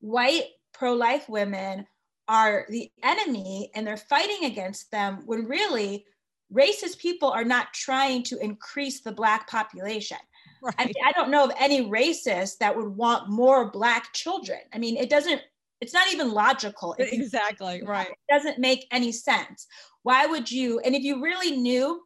white 0.00 0.44
pro-life 0.74 1.28
women 1.28 1.86
are 2.28 2.66
the 2.68 2.90
enemy 3.02 3.70
and 3.74 3.86
they're 3.86 3.96
fighting 3.96 4.44
against 4.44 4.90
them 4.90 5.22
when 5.24 5.46
really 5.46 6.04
racist 6.52 6.98
people 6.98 7.30
are 7.30 7.44
not 7.44 7.72
trying 7.72 8.22
to 8.22 8.38
increase 8.38 9.00
the 9.00 9.12
black 9.12 9.48
population 9.48 10.18
right. 10.62 10.74
I, 10.78 10.84
mean, 10.86 10.94
I 11.04 11.12
don't 11.12 11.30
know 11.30 11.44
of 11.44 11.52
any 11.58 11.88
racist 11.88 12.58
that 12.58 12.76
would 12.76 12.88
want 12.88 13.30
more 13.30 13.70
black 13.70 14.12
children 14.12 14.60
i 14.74 14.78
mean 14.78 14.96
it 14.96 15.08
doesn't 15.08 15.40
it's 15.80 15.94
not 15.94 16.12
even 16.12 16.32
logical. 16.32 16.94
Exactly 16.98 17.82
right. 17.84 18.08
it 18.08 18.32
doesn't 18.32 18.58
make 18.58 18.86
any 18.90 19.12
sense. 19.12 19.66
Why 20.02 20.26
would 20.26 20.50
you 20.50 20.80
and 20.80 20.94
if 20.94 21.02
you 21.02 21.22
really 21.22 21.56
knew 21.56 22.02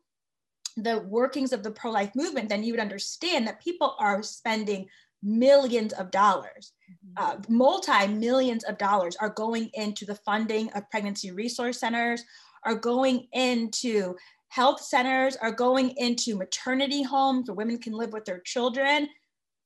the 0.77 1.01
workings 1.01 1.53
of 1.53 1.63
the 1.63 1.71
pro-life 1.71 2.11
movement 2.15 2.49
then 2.49 2.63
you 2.63 2.73
would 2.73 2.81
understand 2.81 3.47
that 3.47 3.63
people 3.63 3.95
are 3.99 4.23
spending 4.23 4.89
millions 5.23 5.93
of 5.95 6.11
dollars. 6.11 6.73
Mm-hmm. 6.91 7.25
uh, 7.25 7.37
multi 7.49 8.07
millions 8.09 8.65
of 8.65 8.77
dollars 8.77 9.17
are 9.17 9.31
going 9.31 9.71
into 9.75 10.05
the 10.05 10.17
funding 10.17 10.71
of 10.73 10.91
pregnancy 10.91 11.31
resource 11.31 11.79
centers 11.79 12.25
are 12.65 12.75
going 12.75 13.29
into 13.33 14.15
health 14.49 14.81
centers 14.81 15.37
are 15.37 15.53
going 15.53 15.91
into 15.97 16.37
maternity 16.37 17.03
homes 17.03 17.49
where 17.49 17.55
women 17.55 17.79
can 17.79 17.93
live 17.93 18.13
with 18.13 18.25
their 18.25 18.41
children 18.41 19.09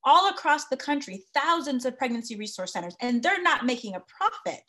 all 0.06 0.30
across 0.30 0.66
the 0.66 0.76
country, 0.76 1.24
thousands 1.34 1.84
of 1.84 1.98
pregnancy 1.98 2.36
resource 2.36 2.72
centers, 2.72 2.96
and 3.00 3.22
they're 3.22 3.42
not 3.42 3.66
making 3.66 3.96
a 3.96 4.00
profit. 4.00 4.62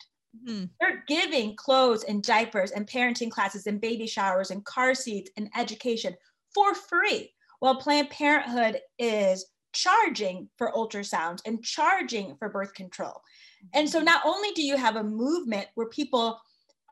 Mm-hmm. 0.44 0.64
They're 0.80 1.04
giving 1.06 1.56
clothes 1.56 2.04
and 2.04 2.22
diapers 2.22 2.72
and 2.72 2.86
parenting 2.86 3.30
classes 3.30 3.66
and 3.66 3.80
baby 3.80 4.06
showers 4.06 4.50
and 4.50 4.64
car 4.64 4.94
seats 4.94 5.30
and 5.36 5.48
education 5.56 6.14
for 6.54 6.74
free, 6.74 7.32
while 7.60 7.76
Planned 7.76 8.10
Parenthood 8.10 8.80
is 8.98 9.46
charging 9.72 10.48
for 10.58 10.72
ultrasounds 10.72 11.40
and 11.46 11.62
charging 11.62 12.36
for 12.36 12.48
birth 12.48 12.74
control. 12.74 13.22
And 13.74 13.88
so, 13.88 13.98
mm-hmm. 13.98 14.06
not 14.06 14.22
only 14.26 14.50
do 14.52 14.62
you 14.62 14.76
have 14.76 14.96
a 14.96 15.04
movement 15.04 15.68
where 15.76 15.88
people 15.88 16.40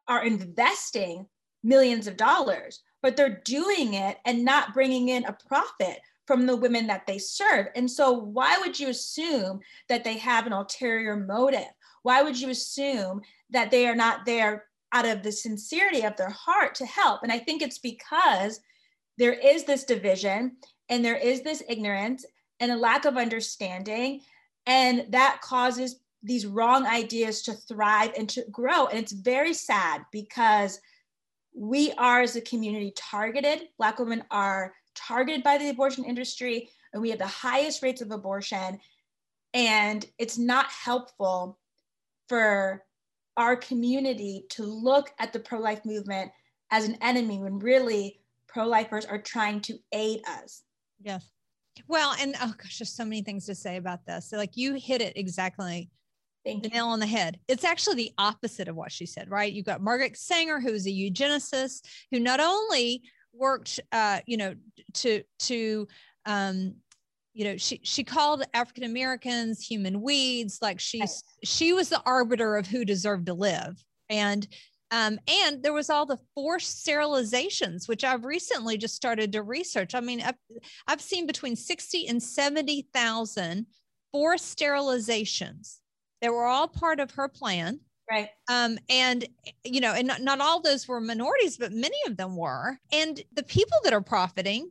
are 0.08 0.24
investing 0.24 1.26
millions 1.64 2.06
of 2.06 2.16
dollars, 2.16 2.80
but 3.02 3.16
they're 3.16 3.42
doing 3.44 3.94
it 3.94 4.18
and 4.24 4.44
not 4.44 4.72
bringing 4.72 5.08
in 5.08 5.24
a 5.24 5.36
profit 5.48 5.98
from 6.26 6.46
the 6.46 6.56
women 6.56 6.86
that 6.88 7.06
they 7.06 7.18
serve. 7.18 7.68
And 7.74 7.90
so, 7.90 8.12
why 8.12 8.58
would 8.58 8.78
you 8.78 8.88
assume 8.88 9.60
that 9.88 10.04
they 10.04 10.18
have 10.18 10.46
an 10.46 10.52
ulterior 10.52 11.16
motive? 11.16 11.72
Why 12.02 12.22
would 12.22 12.38
you 12.38 12.50
assume 12.50 13.22
that 13.50 13.70
they 13.70 13.86
are 13.86 13.94
not 13.94 14.26
there 14.26 14.64
out 14.92 15.06
of 15.06 15.22
the 15.22 15.32
sincerity 15.32 16.02
of 16.02 16.16
their 16.16 16.30
heart 16.30 16.74
to 16.76 16.86
help? 16.86 17.22
And 17.22 17.32
I 17.32 17.38
think 17.38 17.62
it's 17.62 17.78
because 17.78 18.60
there 19.18 19.32
is 19.32 19.64
this 19.64 19.84
division 19.84 20.56
and 20.88 21.04
there 21.04 21.16
is 21.16 21.42
this 21.42 21.62
ignorance 21.68 22.24
and 22.60 22.70
a 22.70 22.76
lack 22.76 23.04
of 23.04 23.16
understanding. 23.16 24.20
And 24.66 25.06
that 25.10 25.40
causes 25.42 26.00
these 26.22 26.46
wrong 26.46 26.86
ideas 26.86 27.42
to 27.42 27.52
thrive 27.52 28.12
and 28.16 28.28
to 28.30 28.44
grow. 28.50 28.86
And 28.86 28.98
it's 28.98 29.12
very 29.12 29.54
sad 29.54 30.02
because 30.10 30.80
we 31.54 31.92
are, 31.92 32.20
as 32.20 32.36
a 32.36 32.40
community, 32.40 32.92
targeted. 32.96 33.68
Black 33.78 33.98
women 33.98 34.24
are 34.30 34.74
targeted 34.96 35.42
by 35.42 35.58
the 35.58 35.68
abortion 35.68 36.04
industry 36.04 36.68
and 36.92 37.02
we 37.02 37.10
have 37.10 37.18
the 37.18 37.26
highest 37.26 37.82
rates 37.82 38.00
of 38.00 38.10
abortion. 38.10 38.80
And 39.54 40.04
it's 40.18 40.38
not 40.38 40.66
helpful 40.70 41.58
for 42.28 42.84
our 43.36 43.56
community 43.56 44.46
to 44.50 44.64
look 44.64 45.12
at 45.18 45.32
the 45.32 45.40
pro-life 45.40 45.84
movement 45.84 46.32
as 46.70 46.88
an 46.88 46.96
enemy 47.00 47.38
when 47.38 47.58
really 47.58 48.20
pro-lifers 48.48 49.04
are 49.04 49.20
trying 49.20 49.60
to 49.60 49.78
aid 49.92 50.22
us. 50.26 50.62
Yes. 51.00 51.30
Well 51.88 52.14
and 52.18 52.34
oh 52.40 52.54
gosh 52.56 52.78
there's 52.78 52.92
so 52.92 53.04
many 53.04 53.22
things 53.22 53.44
to 53.46 53.54
say 53.54 53.76
about 53.76 54.06
this. 54.06 54.30
So 54.30 54.38
like 54.38 54.56
you 54.56 54.74
hit 54.74 55.02
it 55.02 55.16
exactly 55.16 55.90
the 56.46 56.68
nail 56.72 56.86
on 56.86 57.00
the 57.00 57.06
head. 57.06 57.40
It's 57.48 57.64
actually 57.64 57.96
the 57.96 58.12
opposite 58.18 58.68
of 58.68 58.76
what 58.76 58.92
she 58.92 59.04
said, 59.04 59.30
right? 59.30 59.52
You've 59.52 59.66
got 59.66 59.82
Margaret 59.82 60.16
Sanger, 60.16 60.60
who's 60.60 60.86
a 60.86 60.90
eugenicist, 60.90 61.84
who 62.12 62.20
not 62.20 62.40
only 62.40 63.02
worked, 63.36 63.80
uh, 63.92 64.20
you 64.26 64.36
know, 64.36 64.54
to 64.94 65.22
to 65.40 65.86
um, 66.24 66.74
you 67.36 67.44
know 67.44 67.56
she 67.58 67.78
she 67.82 68.02
called 68.02 68.42
african 68.54 68.82
americans 68.82 69.60
human 69.60 70.00
weeds 70.00 70.58
like 70.62 70.80
she's 70.80 71.22
she 71.44 71.74
was 71.74 71.90
the 71.90 72.02
arbiter 72.06 72.56
of 72.56 72.66
who 72.66 72.84
deserved 72.84 73.26
to 73.26 73.34
live. 73.34 73.76
And 74.08 74.46
um, 74.92 75.18
and 75.28 75.62
there 75.62 75.72
was 75.72 75.90
all 75.90 76.06
the 76.06 76.18
forced 76.34 76.86
sterilizations 76.86 77.88
which 77.88 78.04
i've 78.04 78.24
recently 78.24 78.78
just 78.78 78.96
started 78.96 79.32
to 79.32 79.42
research. 79.42 79.94
I 79.94 80.00
mean 80.00 80.22
i've, 80.22 80.38
I've 80.86 81.00
seen 81.00 81.26
between 81.26 81.56
60 81.56 82.08
and 82.08 82.22
70000 82.22 83.66
forced 84.12 84.58
sterilizations 84.58 85.80
that 86.22 86.32
were 86.32 86.46
all 86.46 86.68
part 86.68 87.00
of 87.00 87.10
her 87.12 87.28
plan 87.28 87.80
Right. 88.10 88.28
Um, 88.48 88.78
and, 88.88 89.26
you 89.64 89.80
know, 89.80 89.92
and 89.92 90.06
not, 90.06 90.22
not 90.22 90.40
all 90.40 90.60
those 90.60 90.86
were 90.86 91.00
minorities, 91.00 91.56
but 91.56 91.72
many 91.72 91.96
of 92.06 92.16
them 92.16 92.36
were. 92.36 92.78
And 92.92 93.20
the 93.32 93.42
people 93.42 93.78
that 93.82 93.92
are 93.92 94.02
profiting 94.02 94.70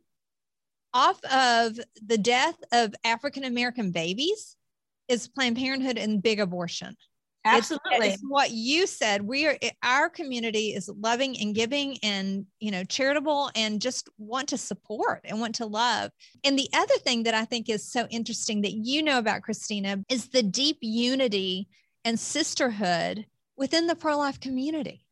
off 0.94 1.22
of 1.24 1.78
the 2.04 2.16
death 2.16 2.56
of 2.72 2.94
African 3.04 3.44
American 3.44 3.90
babies 3.90 4.56
is 5.08 5.28
Planned 5.28 5.56
Parenthood 5.56 5.98
and 5.98 6.22
big 6.22 6.40
abortion. 6.40 6.96
Absolutely. 7.46 8.08
It's, 8.08 8.14
it's, 8.14 8.22
what 8.26 8.50
you 8.50 8.86
said. 8.86 9.22
We 9.22 9.46
are 9.46 9.56
our 9.82 10.10
community 10.10 10.74
is 10.74 10.90
loving 10.98 11.38
and 11.40 11.54
giving 11.54 11.96
and 12.02 12.44
you 12.58 12.72
know 12.72 12.82
charitable 12.82 13.50
and 13.54 13.80
just 13.80 14.08
want 14.18 14.48
to 14.48 14.58
support 14.58 15.20
and 15.24 15.40
want 15.40 15.54
to 15.56 15.66
love. 15.66 16.10
And 16.42 16.58
the 16.58 16.68
other 16.74 16.96
thing 16.98 17.22
that 17.22 17.34
I 17.34 17.44
think 17.44 17.68
is 17.68 17.90
so 17.90 18.06
interesting 18.10 18.62
that 18.62 18.72
you 18.72 19.02
know 19.02 19.18
about 19.18 19.42
Christina 19.42 19.98
is 20.08 20.28
the 20.28 20.42
deep 20.42 20.78
unity 20.80 21.68
and 22.06 22.18
sisterhood 22.20 23.26
within 23.56 23.88
the 23.88 23.96
pro 23.96 24.16
life 24.16 24.38
community. 24.40 25.04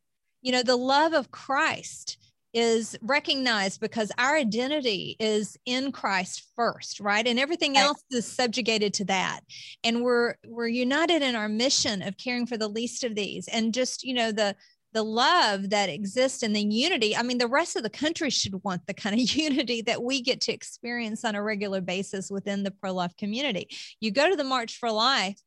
You 0.42 0.52
know, 0.52 0.62
the 0.62 0.76
love 0.76 1.12
of 1.12 1.32
Christ 1.32 2.18
is 2.52 2.96
recognized 3.02 3.80
because 3.80 4.12
our 4.16 4.36
identity 4.36 5.16
is 5.18 5.58
in 5.66 5.90
Christ 5.90 6.46
first, 6.54 7.00
right? 7.00 7.26
And 7.26 7.40
everything 7.40 7.76
else 7.76 8.00
is 8.12 8.24
subjugated 8.24 8.94
to 8.94 9.06
that. 9.06 9.40
And 9.82 10.04
we're 10.04 10.36
we're 10.46 10.68
united 10.68 11.20
in 11.20 11.34
our 11.34 11.48
mission 11.48 12.00
of 12.00 12.16
caring 12.16 12.46
for 12.46 12.56
the 12.56 12.68
least 12.68 13.02
of 13.02 13.16
these 13.16 13.48
and 13.48 13.74
just, 13.74 14.04
you 14.04 14.14
know, 14.14 14.30
the 14.30 14.54
the 14.92 15.02
love 15.02 15.70
that 15.70 15.88
exists 15.88 16.44
and 16.44 16.54
the 16.54 16.64
unity. 16.64 17.16
I 17.16 17.24
mean, 17.24 17.38
the 17.38 17.48
rest 17.48 17.74
of 17.74 17.82
the 17.82 17.90
country 17.90 18.30
should 18.30 18.62
want 18.62 18.86
the 18.86 18.94
kind 18.94 19.20
of 19.20 19.20
unity 19.34 19.82
that 19.82 20.00
we 20.00 20.22
get 20.22 20.40
to 20.42 20.52
experience 20.52 21.24
on 21.24 21.34
a 21.34 21.42
regular 21.42 21.80
basis 21.80 22.30
within 22.30 22.62
the 22.62 22.70
pro 22.70 22.94
life 22.94 23.16
community. 23.16 23.68
You 23.98 24.12
go 24.12 24.30
to 24.30 24.36
the 24.36 24.44
March 24.44 24.78
for 24.78 24.92
Life, 24.92 25.40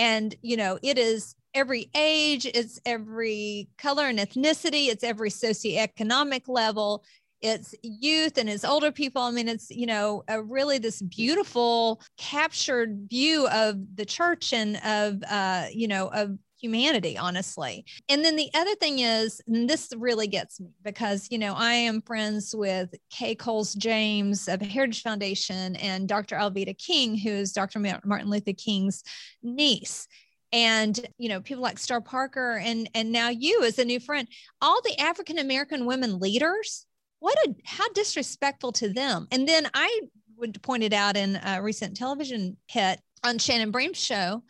and 0.00 0.34
you 0.40 0.56
know 0.56 0.78
it 0.82 0.96
is 0.96 1.34
every 1.54 1.90
age 1.94 2.46
it's 2.46 2.80
every 2.86 3.68
color 3.76 4.06
and 4.06 4.18
ethnicity 4.18 4.88
it's 4.88 5.04
every 5.04 5.30
socioeconomic 5.30 6.48
level. 6.48 7.04
It's 7.42 7.74
youth 7.82 8.36
and 8.36 8.50
it's 8.50 8.64
older 8.64 8.92
people. 8.92 9.22
I 9.22 9.30
mean 9.30 9.48
it's 9.48 9.70
you 9.70 9.86
know 9.86 10.24
a 10.28 10.42
really 10.42 10.78
this 10.78 11.02
beautiful 11.02 12.00
captured 12.16 13.08
view 13.08 13.46
of 13.48 13.76
the 13.94 14.04
church 14.06 14.52
and 14.52 14.76
of 14.84 15.22
uh 15.30 15.66
you 15.72 15.88
know 15.88 16.08
of 16.08 16.38
humanity, 16.60 17.16
honestly. 17.16 17.84
And 18.08 18.24
then 18.24 18.36
the 18.36 18.50
other 18.54 18.74
thing 18.76 19.00
is, 19.00 19.40
this 19.46 19.92
really 19.96 20.26
gets 20.26 20.60
me 20.60 20.68
because, 20.82 21.28
you 21.30 21.38
know, 21.38 21.54
I 21.54 21.72
am 21.72 22.02
friends 22.02 22.54
with 22.54 22.94
Kay 23.10 23.34
Coles 23.34 23.74
James 23.74 24.48
of 24.48 24.60
Heritage 24.60 25.02
Foundation 25.02 25.76
and 25.76 26.08
Dr. 26.08 26.36
Alveda 26.36 26.76
King, 26.76 27.16
who 27.16 27.30
is 27.30 27.52
Dr. 27.52 27.78
Martin 27.78 28.30
Luther 28.30 28.52
King's 28.52 29.02
niece 29.42 30.06
and 30.52 31.06
you 31.18 31.28
know 31.28 31.40
people 31.40 31.62
like 31.62 31.78
star 31.78 32.00
parker 32.00 32.58
and 32.58 32.90
and 32.94 33.12
now 33.12 33.28
you 33.28 33.62
as 33.64 33.78
a 33.78 33.84
new 33.84 34.00
friend 34.00 34.26
all 34.60 34.80
the 34.82 34.98
african 34.98 35.38
american 35.38 35.86
women 35.86 36.18
leaders 36.18 36.86
what 37.20 37.38
a 37.46 37.54
how 37.64 37.88
disrespectful 37.92 38.72
to 38.72 38.88
them 38.92 39.26
and 39.30 39.48
then 39.48 39.68
i 39.74 40.00
would 40.36 40.60
point 40.62 40.82
it 40.82 40.92
out 40.92 41.16
in 41.16 41.38
a 41.44 41.62
recent 41.62 41.96
television 41.96 42.56
hit 42.66 43.00
on 43.22 43.38
shannon 43.38 43.70
bream's 43.70 44.02
show 44.02 44.42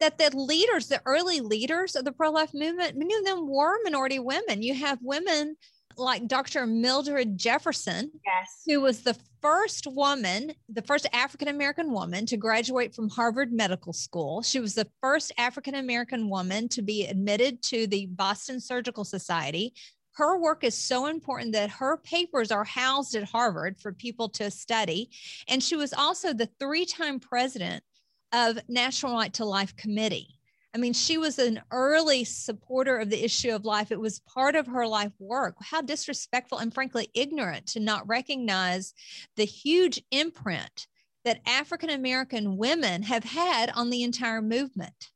that 0.00 0.18
the 0.18 0.36
leaders, 0.36 0.88
the 0.88 1.02
early 1.06 1.40
leaders 1.40 1.96
of 1.96 2.04
the 2.04 2.12
pro 2.12 2.30
life 2.30 2.52
movement, 2.54 2.96
many 2.96 3.14
of 3.14 3.24
them 3.24 3.48
were 3.48 3.78
minority 3.84 4.18
women. 4.18 4.62
You 4.62 4.74
have 4.74 4.98
women 5.02 5.56
like 5.98 6.26
Dr. 6.26 6.66
Mildred 6.66 7.38
Jefferson, 7.38 8.10
yes. 8.24 8.62
who 8.66 8.80
was 8.82 9.02
the 9.02 9.16
first 9.40 9.86
woman, 9.86 10.52
the 10.68 10.82
first 10.82 11.06
African 11.12 11.48
American 11.48 11.92
woman 11.92 12.26
to 12.26 12.36
graduate 12.36 12.94
from 12.94 13.08
Harvard 13.08 13.52
Medical 13.52 13.92
School. 13.92 14.42
She 14.42 14.60
was 14.60 14.74
the 14.74 14.88
first 15.00 15.32
African 15.38 15.74
American 15.74 16.28
woman 16.28 16.68
to 16.70 16.82
be 16.82 17.06
admitted 17.06 17.62
to 17.64 17.86
the 17.86 18.06
Boston 18.06 18.60
Surgical 18.60 19.04
Society. 19.04 19.74
Her 20.14 20.38
work 20.38 20.64
is 20.64 20.74
so 20.74 21.06
important 21.06 21.52
that 21.52 21.70
her 21.70 21.98
papers 21.98 22.50
are 22.50 22.64
housed 22.64 23.14
at 23.14 23.24
Harvard 23.24 23.76
for 23.78 23.92
people 23.92 24.30
to 24.30 24.50
study. 24.50 25.10
And 25.46 25.62
she 25.62 25.76
was 25.76 25.92
also 25.92 26.32
the 26.32 26.48
three 26.58 26.86
time 26.86 27.20
president 27.20 27.84
of 28.32 28.58
National 28.68 29.14
Right 29.14 29.32
to 29.34 29.44
Life 29.44 29.76
Committee. 29.76 30.36
I 30.74 30.78
mean, 30.78 30.92
she 30.92 31.16
was 31.16 31.38
an 31.38 31.62
early 31.70 32.24
supporter 32.24 32.98
of 32.98 33.08
the 33.08 33.24
issue 33.24 33.50
of 33.50 33.64
life. 33.64 33.90
It 33.90 33.98
was 33.98 34.20
part 34.20 34.54
of 34.54 34.66
her 34.66 34.86
life 34.86 35.12
work. 35.18 35.54
How 35.62 35.80
disrespectful 35.80 36.58
and 36.58 36.72
frankly 36.72 37.08
ignorant 37.14 37.66
to 37.68 37.80
not 37.80 38.06
recognize 38.06 38.92
the 39.36 39.46
huge 39.46 40.02
imprint 40.10 40.86
that 41.24 41.40
African 41.46 41.90
American 41.90 42.58
women 42.58 43.02
have 43.04 43.24
had 43.24 43.70
on 43.70 43.88
the 43.88 44.02
entire 44.02 44.42
movement. 44.42 45.10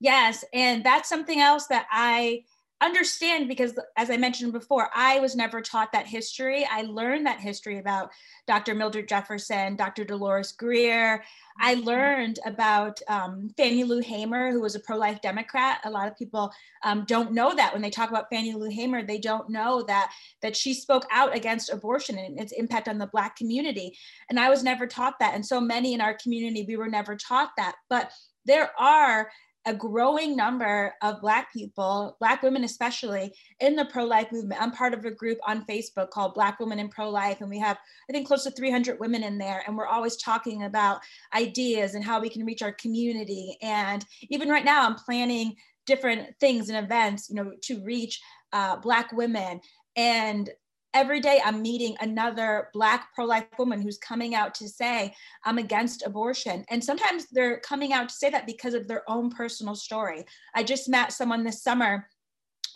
Yes. 0.00 0.44
And 0.52 0.82
that's 0.82 1.08
something 1.08 1.40
else 1.40 1.68
that 1.68 1.86
I 1.92 2.42
understand 2.82 3.48
because 3.48 3.78
as 3.96 4.10
i 4.10 4.16
mentioned 4.16 4.52
before 4.52 4.90
i 4.94 5.20
was 5.20 5.36
never 5.36 5.60
taught 5.60 5.92
that 5.92 6.06
history. 6.06 6.66
I 6.70 6.82
learned 6.82 7.26
that 7.26 7.40
history 7.40 7.78
about 7.78 8.10
dr 8.46 8.74
mildred 8.74 9.08
jefferson 9.08 9.76
dr 9.76 10.04
dolores 10.04 10.52
grier. 10.52 11.22
I 11.60 11.74
mm-hmm. 11.74 11.84
learned 11.84 12.38
about 12.44 13.00
um, 13.08 13.50
fannie 13.56 13.84
lou 13.84 14.00
hamer 14.00 14.50
who 14.50 14.60
was 14.60 14.74
a 14.74 14.80
pro-life 14.80 15.20
democrat. 15.20 15.80
A 15.84 15.90
lot 15.90 16.08
of 16.08 16.16
people 16.16 16.52
um, 16.82 17.04
don't 17.06 17.32
know 17.32 17.54
that. 17.54 17.72
When 17.72 17.82
they 17.82 17.90
talk 17.90 18.10
about 18.10 18.26
fannie 18.30 18.54
lou 18.54 18.70
hamer 18.70 19.02
they 19.02 19.18
don't 19.18 19.48
know 19.48 19.82
that 19.84 20.12
that 20.42 20.56
she 20.56 20.74
spoke 20.74 21.06
out 21.10 21.34
against 21.36 21.72
abortion 21.72 22.18
and 22.18 22.40
its 22.40 22.52
impact 22.52 22.88
on 22.88 22.98
the 22.98 23.06
black 23.06 23.36
community. 23.36 23.96
And 24.28 24.40
i 24.40 24.50
was 24.50 24.62
never 24.62 24.86
taught 24.86 25.18
that. 25.20 25.34
And 25.34 25.46
so 25.46 25.60
many 25.60 25.94
in 25.94 26.00
our 26.00 26.14
community 26.14 26.64
we 26.66 26.76
were 26.76 26.88
never 26.88 27.16
taught 27.16 27.50
that. 27.56 27.76
But 27.88 28.12
there 28.44 28.72
are 28.78 29.30
a 29.64 29.74
growing 29.74 30.36
number 30.36 30.94
of 31.02 31.20
Black 31.20 31.52
people, 31.52 32.16
Black 32.18 32.42
women 32.42 32.64
especially, 32.64 33.32
in 33.60 33.76
the 33.76 33.84
pro 33.84 34.04
life 34.04 34.32
movement. 34.32 34.60
I'm 34.60 34.72
part 34.72 34.94
of 34.94 35.04
a 35.04 35.10
group 35.10 35.38
on 35.46 35.64
Facebook 35.66 36.10
called 36.10 36.34
Black 36.34 36.58
Women 36.58 36.78
in 36.78 36.88
Pro 36.88 37.08
Life, 37.08 37.40
and 37.40 37.50
we 37.50 37.58
have, 37.58 37.78
I 38.08 38.12
think, 38.12 38.26
close 38.26 38.44
to 38.44 38.50
300 38.50 38.98
women 38.98 39.22
in 39.22 39.38
there. 39.38 39.62
And 39.66 39.76
we're 39.76 39.86
always 39.86 40.16
talking 40.16 40.64
about 40.64 41.00
ideas 41.34 41.94
and 41.94 42.04
how 42.04 42.20
we 42.20 42.28
can 42.28 42.44
reach 42.44 42.62
our 42.62 42.72
community. 42.72 43.56
And 43.62 44.04
even 44.30 44.48
right 44.48 44.64
now, 44.64 44.84
I'm 44.86 44.96
planning 44.96 45.54
different 45.86 46.34
things 46.40 46.68
and 46.68 46.84
events, 46.84 47.28
you 47.28 47.36
know, 47.36 47.52
to 47.62 47.82
reach 47.84 48.20
uh, 48.52 48.76
Black 48.76 49.12
women. 49.12 49.60
And 49.96 50.50
every 50.94 51.20
day 51.20 51.40
I'm 51.44 51.62
meeting 51.62 51.96
another 52.00 52.68
Black 52.72 53.14
pro 53.14 53.24
life 53.24 53.46
woman 53.58 53.80
who's 53.80 53.98
coming 53.98 54.34
out 54.34 54.54
to 54.56 54.68
say, 54.68 55.14
I'm 55.44 55.58
against 55.58 56.04
abortion. 56.04 56.64
And 56.70 56.82
sometimes 56.82 57.26
they're 57.30 57.60
coming 57.60 57.92
out 57.92 58.08
to 58.08 58.14
say 58.14 58.30
that 58.30 58.46
because 58.46 58.74
of 58.74 58.88
their 58.88 59.08
own 59.08 59.30
personal 59.30 59.74
story. 59.74 60.24
I 60.54 60.62
just 60.62 60.88
met 60.88 61.12
someone 61.12 61.44
this 61.44 61.62
summer 61.62 62.08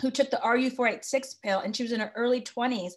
who 0.00 0.10
took 0.10 0.30
the 0.30 0.40
RU486 0.44 1.40
pill 1.42 1.60
and 1.60 1.74
she 1.74 1.82
was 1.82 1.92
in 1.92 2.00
her 2.00 2.12
early 2.16 2.40
20s 2.40 2.92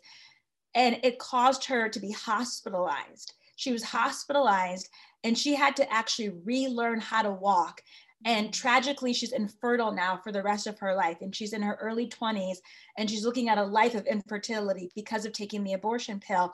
and 0.76 1.00
it 1.04 1.20
caused 1.20 1.66
her 1.66 1.90
to 1.90 2.00
be 2.00 2.12
hospitalized. 2.12 3.34
She 3.56 3.72
was 3.72 3.84
hospitalized 3.84 4.90
and 5.24 5.38
she 5.38 5.56
had 5.56 5.76
to 5.78 5.92
actually 5.92 6.30
relearn 6.46 7.00
how 7.00 7.22
to 7.22 7.32
walk. 7.32 7.82
And 8.26 8.54
tragically, 8.54 9.14
she's 9.14 9.32
infertile 9.32 9.94
now 9.94 10.18
for 10.18 10.32
the 10.32 10.44
rest 10.44 10.68
of 10.68 10.78
her 10.80 10.94
life. 10.94 11.18
And 11.22 11.34
she's 11.34 11.54
in 11.54 11.62
her 11.62 11.78
early 11.82 12.08
20s 12.08 12.58
and 12.98 13.10
she's 13.10 13.24
looking 13.24 13.48
at 13.48 13.58
a 13.58 13.64
life 13.64 13.96
of 13.96 14.06
infertility 14.06 14.92
because 14.94 15.26
of 15.26 15.32
taking 15.32 15.64
the 15.64 15.74
abortion 15.74 16.20
pill. 16.20 16.54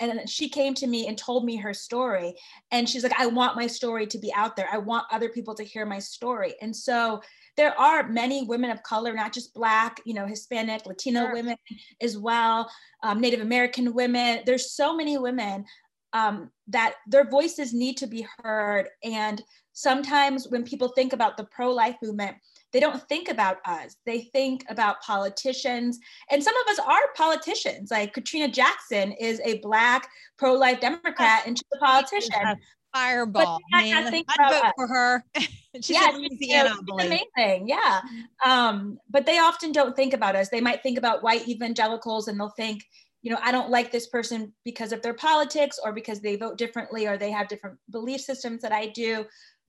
And 0.00 0.28
she 0.28 0.48
came 0.48 0.72
to 0.74 0.86
me 0.86 1.06
and 1.06 1.18
told 1.18 1.44
me 1.44 1.56
her 1.56 1.74
story. 1.74 2.34
And 2.70 2.88
she's 2.88 3.02
like, 3.02 3.18
I 3.18 3.26
want 3.26 3.56
my 3.56 3.66
story 3.66 4.06
to 4.06 4.18
be 4.18 4.32
out 4.32 4.56
there. 4.56 4.68
I 4.72 4.78
want 4.78 5.04
other 5.12 5.28
people 5.28 5.54
to 5.56 5.64
hear 5.64 5.84
my 5.84 5.98
story. 5.98 6.54
And 6.62 6.74
so 6.74 7.20
there 7.56 7.78
are 7.78 8.08
many 8.08 8.44
women 8.44 8.70
of 8.70 8.82
color, 8.82 9.12
not 9.12 9.34
just 9.34 9.52
Black, 9.52 10.00
you 10.06 10.14
know, 10.14 10.26
Hispanic, 10.26 10.86
Latino 10.86 11.20
sure. 11.20 11.34
women 11.34 11.56
as 12.00 12.16
well, 12.16 12.70
um, 13.02 13.20
Native 13.20 13.40
American 13.40 13.92
women. 13.92 14.40
There's 14.46 14.72
so 14.72 14.96
many 14.96 15.18
women 15.18 15.66
um, 16.14 16.50
that 16.68 16.94
their 17.06 17.28
voices 17.28 17.72
need 17.72 17.98
to 17.98 18.06
be 18.06 18.26
heard. 18.38 18.88
And 19.04 19.42
sometimes 19.72 20.48
when 20.48 20.64
people 20.64 20.88
think 20.88 21.12
about 21.12 21.36
the 21.36 21.44
pro 21.44 21.70
life 21.70 21.96
movement, 22.02 22.36
they 22.72 22.80
don't 22.80 23.06
think 23.08 23.28
about 23.28 23.58
us. 23.66 23.96
They 24.06 24.22
think 24.32 24.64
about 24.68 25.02
politicians. 25.02 25.98
And 26.30 26.42
some 26.42 26.54
of 26.56 26.68
us 26.68 26.78
are 26.78 27.12
politicians. 27.14 27.90
Like 27.90 28.14
Katrina 28.14 28.48
Jackson 28.48 29.12
is 29.12 29.40
a 29.44 29.58
Black 29.58 30.08
pro 30.38 30.54
life 30.54 30.80
Democrat 30.80 31.42
and 31.46 31.56
she's 31.56 31.68
a 31.74 31.84
politician. 31.84 32.56
Fireball. 32.94 33.58
I'd 33.74 34.12
vote 34.50 34.64
us. 34.64 34.72
for 34.76 34.86
her. 34.86 35.24
she's 35.76 35.90
yeah, 35.90 36.12
Louisiana, 36.14 36.70
she's 36.70 37.06
amazing. 37.06 37.68
Yeah. 37.68 38.00
Um, 38.44 38.98
but 39.08 39.24
they 39.24 39.38
often 39.38 39.72
don't 39.72 39.96
think 39.96 40.12
about 40.12 40.36
us. 40.36 40.48
They 40.50 40.60
might 40.60 40.82
think 40.82 40.98
about 40.98 41.22
white 41.22 41.48
evangelicals 41.48 42.28
and 42.28 42.38
they'll 42.38 42.50
think, 42.50 42.84
you 43.22 43.30
know, 43.30 43.38
I 43.42 43.52
don't 43.52 43.70
like 43.70 43.92
this 43.92 44.08
person 44.08 44.52
because 44.64 44.92
of 44.92 45.00
their 45.00 45.14
politics 45.14 45.78
or 45.82 45.92
because 45.92 46.20
they 46.20 46.36
vote 46.36 46.58
differently 46.58 47.06
or 47.06 47.16
they 47.16 47.30
have 47.30 47.48
different 47.48 47.78
belief 47.90 48.20
systems 48.20 48.60
that 48.62 48.72
I 48.72 48.88
do. 48.88 49.24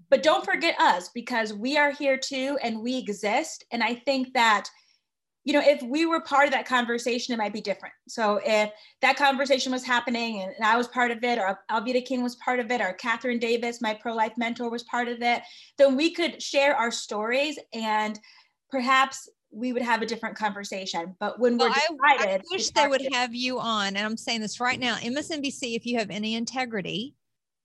But 0.10 0.24
don't 0.24 0.46
forget 0.46 0.80
us 0.80 1.10
because 1.14 1.54
we 1.54 1.78
are 1.78 1.92
here 1.92 2.18
too 2.18 2.58
and 2.62 2.82
we 2.82 2.98
exist. 2.98 3.64
And 3.72 3.84
I 3.84 3.96
think 3.96 4.34
that, 4.34 4.70
you 5.44 5.54
know, 5.54 5.62
if 5.64 5.82
we 5.84 6.06
were 6.06 6.22
part 6.22 6.46
of 6.46 6.52
that 6.52 6.68
conversation, 6.68 7.34
it 7.34 7.38
might 7.38 7.54
be 7.54 7.62
different. 7.62 7.94
So 8.08 8.40
if 8.46 8.70
that 9.02 9.18
conversation 9.18 9.72
was 9.72 9.84
happening 9.84 10.42
and, 10.42 10.54
I 10.64 10.78
was 10.78 10.88
part 10.88 11.12
of 11.12 11.24
it, 11.24 11.40
or 11.40 11.60
Alveda 11.70 12.06
King 12.06 12.24
was 12.24 12.36
part 12.38 12.60
of 12.60 12.72
it, 12.72 12.80
or 12.80 12.94
Catherine 12.94 13.40
Davis, 13.40 13.82
my 13.82 13.94
pro 13.94 14.14
life 14.14 14.34
mentor, 14.38 14.70
was 14.70 14.84
part 14.84 15.08
of 15.08 15.22
it, 15.22 15.42
then 15.78 15.96
we 15.96 16.12
could 16.12 16.42
share 16.42 16.76
our 16.76 16.92
stories 16.92 17.60
and 17.74 18.20
perhaps 18.70 19.30
we 19.52 19.72
would 19.72 19.84
have 19.84 20.02
a 20.02 20.06
different 20.06 20.36
conversation. 20.36 21.16
But 21.20 21.40
when 21.40 21.58
we're 21.58 21.70
decided, 21.70 22.00
I, 22.04 22.34
I 22.36 22.40
wish 22.52 22.70
they 22.72 22.88
would 22.88 23.08
have 23.14 23.36
you 23.36 23.60
on. 23.60 23.96
And 23.96 24.00
I'm 24.00 24.18
saying 24.18 24.42
this 24.42 24.60
right 24.60 24.80
now, 24.80 24.96
MSNBC, 24.96 25.76
if 25.76 25.86
you 25.86 26.00
have 26.00 26.10
any 26.10 26.36
integrity, 26.36 27.14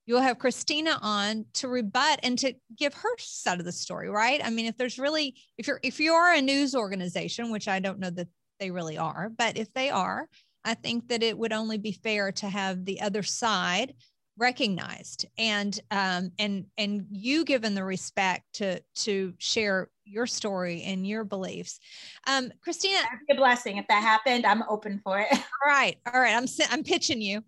you'll 0.09 0.21
have 0.21 0.39
Christina 0.39 0.97
on 1.03 1.45
to 1.53 1.67
rebut 1.67 2.19
and 2.23 2.35
to 2.39 2.55
give 2.75 2.95
her 2.95 3.15
side 3.19 3.59
of 3.59 3.65
the 3.65 3.71
story, 3.71 4.09
right? 4.09 4.41
I 4.43 4.49
mean, 4.49 4.65
if 4.65 4.75
there's 4.75 4.97
really, 4.97 5.35
if 5.59 5.67
you're, 5.67 5.79
if 5.83 5.99
you 5.99 6.13
are 6.13 6.33
a 6.33 6.41
news 6.41 6.73
organization, 6.73 7.51
which 7.51 7.67
I 7.67 7.79
don't 7.79 7.99
know 7.99 8.09
that 8.09 8.27
they 8.59 8.71
really 8.71 8.97
are, 8.97 9.29
but 9.29 9.55
if 9.55 9.71
they 9.75 9.91
are, 9.91 10.27
I 10.65 10.73
think 10.73 11.09
that 11.09 11.21
it 11.21 11.37
would 11.37 11.53
only 11.53 11.77
be 11.77 11.91
fair 11.91 12.31
to 12.31 12.49
have 12.49 12.85
the 12.85 13.01
other 13.01 13.21
side 13.21 13.93
recognized 14.35 15.27
and 15.37 15.79
um, 15.91 16.31
and 16.39 16.65
and 16.77 17.05
you 17.11 17.45
given 17.45 17.75
the 17.75 17.83
respect 17.83 18.45
to 18.53 18.81
to 18.95 19.35
share 19.37 19.89
your 20.09 20.27
story 20.27 20.83
and 20.83 21.07
your 21.07 21.23
beliefs. 21.23 21.79
Um, 22.27 22.51
Christina, 22.61 22.97
That'd 23.03 23.27
be 23.27 23.33
a 23.35 23.37
blessing 23.37 23.77
if 23.77 23.87
that 23.87 24.01
happened. 24.01 24.45
I'm 24.45 24.63
open 24.67 24.99
for 25.03 25.19
it. 25.19 25.27
all 25.31 25.39
right, 25.67 25.97
all 26.11 26.19
right. 26.19 26.35
I'm 26.35 26.45
I'm 26.69 26.83
pitching 26.83 27.21
you. 27.21 27.43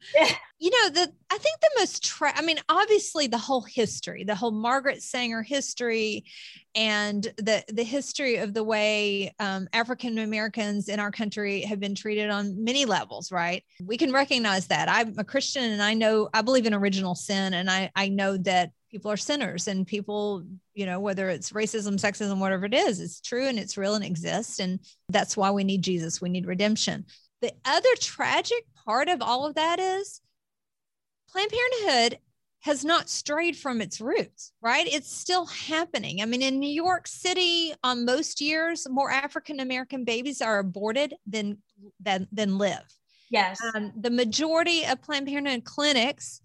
you 0.60 0.70
know 0.70 0.90
the 0.90 1.12
I 1.32 1.38
think 1.38 1.60
the 1.60 1.70
most 1.80 2.04
tra- 2.04 2.34
I 2.36 2.42
mean, 2.42 2.60
obviously 2.70 3.28
the 3.28 3.38
whole 3.38 3.62
history, 3.62 4.24
the 4.24 4.36
whole 4.36 4.52
Margaret 4.52 5.02
Sanger 5.02 5.42
history, 5.42 6.26
and 6.76 7.24
the 7.38 7.64
the 7.72 7.84
history 7.84 8.38
of 8.38 8.54
the 8.54 8.64
way 8.64 9.34
um, 9.40 9.68
African 9.74 10.20
Americans 10.20 10.88
in 10.88 11.00
our 11.00 11.12
country 11.12 11.62
have 11.62 11.80
been 11.80 11.96
treated 11.96 12.30
on 12.30 12.64
many 12.64 12.86
levels. 12.86 13.32
Right? 13.32 13.64
We 13.84 13.98
can 13.98 14.12
recognize 14.12 14.68
that. 14.68 14.88
I'm 14.90 15.18
a 15.18 15.24
Christian, 15.24 15.64
and 15.64 15.82
I 15.82 15.94
know 15.94 16.30
I 16.34 16.42
believe 16.42 16.66
in 16.66 16.74
original 16.74 17.16
sin, 17.16 17.54
and 17.54 17.70
I 17.70 17.92
I 17.96 18.10
know 18.10 18.38
that 18.38 18.72
people 18.92 19.10
are 19.10 19.18
sinners 19.18 19.68
and 19.68 19.88
people 19.88 20.46
you 20.74 20.86
know 20.86 21.00
whether 21.00 21.30
it's 21.30 21.52
racism 21.52 21.94
sexism 21.94 22.40
whatever 22.40 22.66
it 22.66 22.74
is 22.74 23.00
it's 23.00 23.22
true 23.22 23.48
and 23.48 23.58
it's 23.58 23.78
real 23.78 23.96
and 23.96 24.04
exists. 24.04 24.60
And 24.60 24.80
that's 25.10 25.38
why 25.38 25.52
we 25.52 25.64
need 25.64 25.82
jesus. 25.82 26.22
We 26.22 26.30
need 26.30 26.46
redemption. 26.46 27.06
The 27.42 27.54
other 27.66 27.90
tragic 28.00 28.66
part 28.86 29.10
of 29.10 29.22
all 29.22 29.46
of 29.46 29.56
that 29.56 29.80
is 29.80 30.22
planned 31.30 31.52
parenthood 31.52 32.20
has 32.60 32.86
not 32.86 33.10
strayed 33.10 33.56
from 33.56 33.82
its 33.82 34.00
roots 34.00 34.52
right? 34.62 34.86
It's 34.86 35.12
still 35.12 35.46
happening. 35.46 36.22
I 36.22 36.26
mean 36.26 36.42
in 36.42 36.60
new 36.60 36.70
york 36.70 37.08
city 37.08 37.74
on 37.84 38.06
most 38.06 38.42
years 38.42 38.88
more 38.90 39.10
african 39.10 39.60
american 39.60 40.04
babies 40.04 40.42
are 40.42 40.60
aborted 40.60 41.16
than 41.26 41.58
than 42.00 42.28
than 42.32 42.58
live. 42.58 42.84
Yes. 43.30 43.62
Um, 43.74 43.94
the 43.96 44.10
majority 44.10 44.86
of 44.86 45.02
planned 45.02 45.28
parenthood 45.28 45.64
clinics 45.64 46.41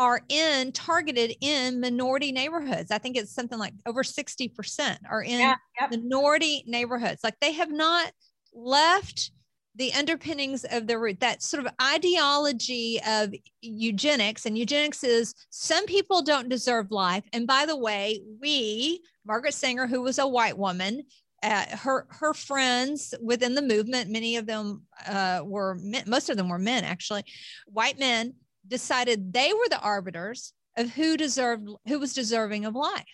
are 0.00 0.22
in 0.30 0.72
targeted 0.72 1.36
in 1.42 1.78
minority 1.78 2.32
neighborhoods. 2.32 2.90
I 2.90 2.96
think 2.96 3.18
it's 3.18 3.34
something 3.34 3.58
like 3.58 3.74
over 3.84 4.02
60% 4.02 4.96
are 5.10 5.22
in 5.22 5.40
yeah, 5.40 5.56
yep. 5.78 5.90
minority 5.90 6.64
neighborhoods. 6.66 7.22
Like 7.22 7.38
they 7.38 7.52
have 7.52 7.70
not 7.70 8.10
left 8.54 9.30
the 9.76 9.92
underpinnings 9.92 10.64
of 10.64 10.86
the 10.86 10.98
root, 10.98 11.20
that 11.20 11.42
sort 11.42 11.66
of 11.66 11.72
ideology 11.82 12.98
of 13.06 13.34
eugenics. 13.60 14.46
And 14.46 14.56
eugenics 14.56 15.04
is 15.04 15.34
some 15.50 15.84
people 15.84 16.22
don't 16.22 16.48
deserve 16.48 16.90
life. 16.90 17.24
And 17.34 17.46
by 17.46 17.66
the 17.66 17.76
way, 17.76 18.22
we, 18.40 19.02
Margaret 19.26 19.52
Sanger, 19.52 19.86
who 19.86 20.00
was 20.00 20.18
a 20.18 20.26
white 20.26 20.56
woman, 20.56 21.02
uh, 21.42 21.76
her 21.76 22.06
her 22.08 22.34
friends 22.34 23.14
within 23.22 23.54
the 23.54 23.62
movement, 23.62 24.10
many 24.10 24.36
of 24.36 24.46
them 24.46 24.82
uh, 25.06 25.40
were 25.44 25.74
men, 25.82 26.04
most 26.06 26.30
of 26.30 26.38
them 26.38 26.48
were 26.48 26.58
men 26.58 26.84
actually, 26.84 27.24
white 27.66 27.98
men 27.98 28.34
decided 28.66 29.32
they 29.32 29.52
were 29.52 29.68
the 29.68 29.80
arbiters 29.80 30.52
of 30.76 30.90
who 30.90 31.16
deserved 31.16 31.68
who 31.86 31.98
was 31.98 32.14
deserving 32.14 32.64
of 32.64 32.74
life. 32.74 33.04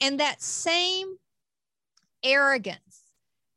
And 0.00 0.20
that 0.20 0.42
same 0.42 1.16
arrogance 2.24 3.02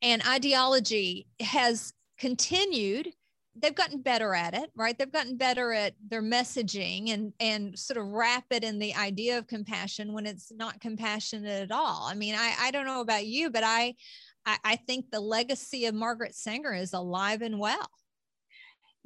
and 0.01 0.21
ideology 0.27 1.27
has 1.39 1.93
continued. 2.19 3.11
They've 3.55 3.73
gotten 3.73 4.01
better 4.01 4.33
at 4.35 4.53
it 4.53 4.69
right? 4.75 4.97
They've 4.97 5.11
gotten 5.11 5.37
better 5.37 5.71
at 5.71 5.93
their 6.05 6.21
messaging 6.21 7.11
and 7.11 7.31
and 7.39 7.77
sort 7.79 7.97
of 7.97 8.07
wrap 8.07 8.45
it 8.51 8.63
in 8.63 8.79
the 8.79 8.95
idea 8.95 9.37
of 9.37 9.47
compassion 9.47 10.13
when 10.13 10.25
it's 10.25 10.51
not 10.51 10.81
compassionate 10.81 11.63
at 11.63 11.71
all. 11.71 12.03
I 12.03 12.15
mean 12.15 12.35
i 12.35 12.53
i 12.59 12.71
don't 12.71 12.85
know 12.85 13.01
about 13.01 13.25
you 13.25 13.49
but 13.49 13.63
i 13.63 13.95
i, 14.45 14.57
I 14.63 14.75
think 14.75 15.09
the 15.09 15.21
legacy 15.21 15.85
of 15.85 15.95
margaret 15.95 16.35
sanger 16.35 16.73
is 16.73 16.93
alive 16.93 17.41
and 17.41 17.57
well 17.59 17.89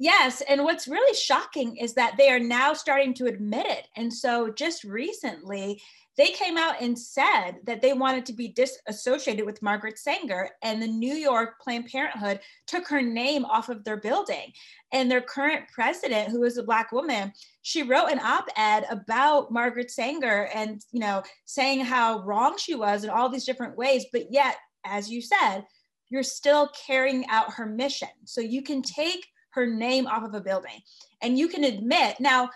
Yes. 0.00 0.42
And 0.48 0.64
what's 0.64 0.88
really 0.88 1.14
shocking 1.14 1.76
is 1.76 1.92
that 1.92 2.14
they 2.16 2.30
are 2.30 2.40
now 2.40 2.72
starting 2.72 3.12
to 3.14 3.26
admit 3.26 3.66
it. 3.66 3.86
And 3.96 4.10
so 4.10 4.50
just 4.50 4.82
recently, 4.82 5.82
they 6.16 6.28
came 6.28 6.56
out 6.56 6.80
and 6.80 6.98
said 6.98 7.56
that 7.64 7.82
they 7.82 7.92
wanted 7.92 8.24
to 8.26 8.32
be 8.32 8.48
disassociated 8.48 9.44
with 9.44 9.62
Margaret 9.62 9.98
Sanger, 9.98 10.50
and 10.62 10.82
the 10.82 10.86
New 10.86 11.14
York 11.14 11.60
Planned 11.60 11.86
Parenthood 11.86 12.40
took 12.66 12.88
her 12.88 13.02
name 13.02 13.44
off 13.44 13.68
of 13.68 13.84
their 13.84 13.98
building. 13.98 14.52
And 14.90 15.10
their 15.10 15.20
current 15.20 15.66
president, 15.72 16.30
who 16.30 16.44
is 16.44 16.56
a 16.56 16.62
Black 16.62 16.92
woman, 16.92 17.32
she 17.60 17.82
wrote 17.82 18.10
an 18.10 18.20
op 18.20 18.46
ed 18.56 18.86
about 18.90 19.52
Margaret 19.52 19.90
Sanger 19.90 20.48
and, 20.54 20.82
you 20.92 21.00
know, 21.00 21.22
saying 21.44 21.84
how 21.84 22.22
wrong 22.24 22.56
she 22.56 22.74
was 22.74 23.04
in 23.04 23.10
all 23.10 23.28
these 23.28 23.44
different 23.44 23.76
ways. 23.76 24.06
But 24.12 24.32
yet, 24.32 24.56
as 24.86 25.10
you 25.10 25.20
said, 25.20 25.64
you're 26.08 26.22
still 26.22 26.70
carrying 26.86 27.26
out 27.28 27.52
her 27.52 27.66
mission. 27.66 28.08
So 28.24 28.40
you 28.40 28.62
can 28.62 28.80
take 28.80 29.26
her 29.50 29.66
name 29.66 30.06
off 30.06 30.24
of 30.24 30.34
a 30.34 30.40
building. 30.40 30.80
And 31.22 31.38
you 31.38 31.48
can 31.48 31.64
admit 31.64 32.20
now 32.20 32.50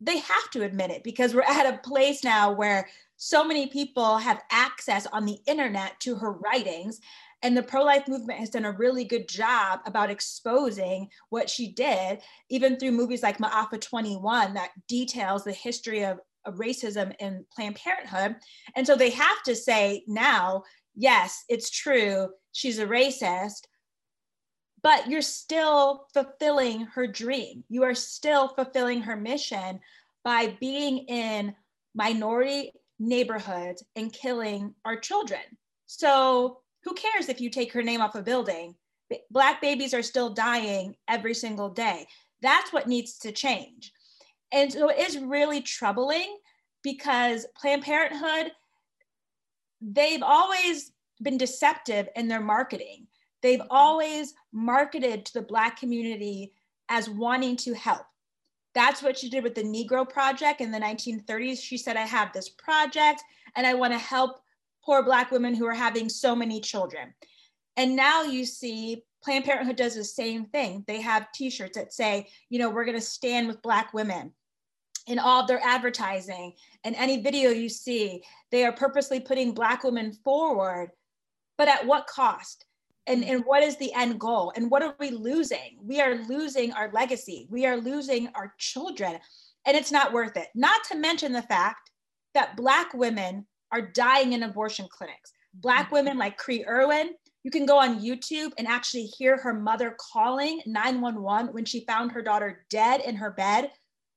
they 0.00 0.18
have 0.18 0.50
to 0.52 0.62
admit 0.62 0.90
it 0.90 1.02
because 1.02 1.34
we're 1.34 1.42
at 1.42 1.72
a 1.72 1.78
place 1.78 2.22
now 2.22 2.52
where 2.52 2.88
so 3.16 3.44
many 3.44 3.66
people 3.66 4.18
have 4.18 4.42
access 4.50 5.06
on 5.06 5.24
the 5.24 5.38
internet 5.46 5.98
to 6.00 6.16
her 6.16 6.32
writings 6.32 7.00
and 7.42 7.56
the 7.56 7.62
pro-life 7.62 8.08
movement 8.08 8.40
has 8.40 8.50
done 8.50 8.64
a 8.64 8.72
really 8.72 9.04
good 9.04 9.28
job 9.28 9.80
about 9.86 10.10
exposing 10.10 11.08
what 11.30 11.48
she 11.48 11.68
did 11.72 12.20
even 12.50 12.76
through 12.76 12.92
movies 12.92 13.22
like 13.22 13.38
Ma'afa 13.38 13.80
21 13.80 14.54
that 14.54 14.70
details 14.88 15.44
the 15.44 15.52
history 15.52 16.04
of 16.04 16.18
racism 16.48 17.14
in 17.18 17.44
planned 17.54 17.76
parenthood. 17.76 18.36
And 18.74 18.86
so 18.86 18.96
they 18.96 19.10
have 19.10 19.42
to 19.44 19.54
say 19.54 20.04
now 20.06 20.62
yes 20.94 21.44
it's 21.48 21.70
true 21.70 22.28
she's 22.52 22.78
a 22.78 22.86
racist 22.86 23.62
but 24.86 25.10
you're 25.10 25.20
still 25.20 26.06
fulfilling 26.14 26.82
her 26.82 27.08
dream. 27.08 27.64
You 27.68 27.82
are 27.82 27.92
still 27.92 28.46
fulfilling 28.46 29.02
her 29.02 29.16
mission 29.16 29.80
by 30.22 30.56
being 30.60 30.98
in 31.08 31.56
minority 31.96 32.70
neighborhoods 33.00 33.82
and 33.96 34.12
killing 34.12 34.76
our 34.84 34.96
children. 34.96 35.40
So, 35.86 36.60
who 36.84 36.94
cares 36.94 37.28
if 37.28 37.40
you 37.40 37.50
take 37.50 37.72
her 37.72 37.82
name 37.82 38.00
off 38.00 38.14
a 38.14 38.22
building? 38.22 38.76
Black 39.28 39.60
babies 39.60 39.92
are 39.92 40.04
still 40.04 40.30
dying 40.30 40.94
every 41.08 41.34
single 41.34 41.70
day. 41.70 42.06
That's 42.40 42.72
what 42.72 42.86
needs 42.86 43.18
to 43.18 43.32
change. 43.32 43.90
And 44.52 44.72
so 44.72 44.88
it 44.88 45.00
is 45.00 45.18
really 45.18 45.62
troubling 45.62 46.38
because 46.84 47.44
Planned 47.56 47.82
Parenthood, 47.82 48.52
they've 49.80 50.22
always 50.22 50.92
been 51.20 51.38
deceptive 51.38 52.08
in 52.14 52.28
their 52.28 52.40
marketing. 52.40 53.08
They've 53.42 53.62
always 53.70 54.34
marketed 54.52 55.26
to 55.26 55.34
the 55.34 55.42
Black 55.42 55.78
community 55.78 56.52
as 56.88 57.08
wanting 57.08 57.56
to 57.56 57.74
help. 57.74 58.06
That's 58.74 59.02
what 59.02 59.18
she 59.18 59.30
did 59.30 59.42
with 59.42 59.54
the 59.54 59.62
Negro 59.62 60.08
Project 60.08 60.60
in 60.60 60.70
the 60.70 60.78
1930s. 60.78 61.60
She 61.60 61.78
said, 61.78 61.96
I 61.96 62.02
have 62.02 62.32
this 62.32 62.50
project 62.50 63.22
and 63.54 63.66
I 63.66 63.74
want 63.74 63.92
to 63.92 63.98
help 63.98 64.40
poor 64.84 65.02
Black 65.02 65.30
women 65.30 65.54
who 65.54 65.66
are 65.66 65.74
having 65.74 66.08
so 66.08 66.36
many 66.36 66.60
children. 66.60 67.14
And 67.76 67.96
now 67.96 68.22
you 68.22 68.44
see 68.44 69.02
Planned 69.22 69.44
Parenthood 69.44 69.76
does 69.76 69.94
the 69.94 70.04
same 70.04 70.46
thing. 70.46 70.84
They 70.86 71.00
have 71.00 71.32
t 71.32 71.50
shirts 71.50 71.76
that 71.76 71.92
say, 71.92 72.28
you 72.48 72.58
know, 72.58 72.70
we're 72.70 72.84
going 72.84 72.98
to 72.98 73.04
stand 73.04 73.48
with 73.48 73.62
Black 73.62 73.92
women. 73.92 74.32
In 75.06 75.20
all 75.20 75.42
of 75.42 75.48
their 75.48 75.60
advertising 75.62 76.54
and 76.82 76.96
any 76.96 77.22
video 77.22 77.50
you 77.50 77.68
see, 77.68 78.24
they 78.50 78.64
are 78.64 78.72
purposely 78.72 79.20
putting 79.20 79.52
Black 79.52 79.84
women 79.84 80.12
forward, 80.12 80.90
but 81.56 81.68
at 81.68 81.86
what 81.86 82.08
cost? 82.08 82.64
And, 83.06 83.22
mm. 83.22 83.30
and 83.30 83.44
what 83.44 83.62
is 83.62 83.76
the 83.76 83.92
end 83.92 84.18
goal? 84.18 84.52
And 84.56 84.70
what 84.70 84.82
are 84.82 84.94
we 84.98 85.10
losing? 85.10 85.78
We 85.82 86.00
are 86.00 86.16
losing 86.28 86.72
our 86.72 86.90
legacy. 86.92 87.46
We 87.50 87.66
are 87.66 87.76
losing 87.76 88.28
our 88.34 88.54
children 88.58 89.18
and 89.66 89.76
it's 89.76 89.92
not 89.92 90.12
worth 90.12 90.36
it. 90.36 90.48
Not 90.54 90.84
to 90.84 90.96
mention 90.96 91.32
the 91.32 91.42
fact 91.42 91.90
that 92.34 92.56
black 92.56 92.94
women 92.94 93.46
are 93.72 93.80
dying 93.80 94.32
in 94.32 94.42
abortion 94.42 94.86
clinics. 94.90 95.32
Black 95.54 95.88
mm. 95.88 95.92
women 95.92 96.18
like 96.18 96.36
cree 96.36 96.64
erwin 96.66 97.14
you 97.46 97.52
can 97.52 97.64
go 97.64 97.78
on 97.78 98.00
youtube 98.00 98.50
and 98.58 98.66
actually 98.66 99.04
hear 99.04 99.36
her 99.36 99.54
mother 99.54 99.94
calling 100.00 100.60
911 100.66 101.54
when 101.54 101.64
she 101.64 101.84
found 101.86 102.10
her 102.10 102.20
daughter 102.20 102.66
dead 102.70 103.00
in 103.02 103.14
her 103.14 103.30
bed 103.30 103.70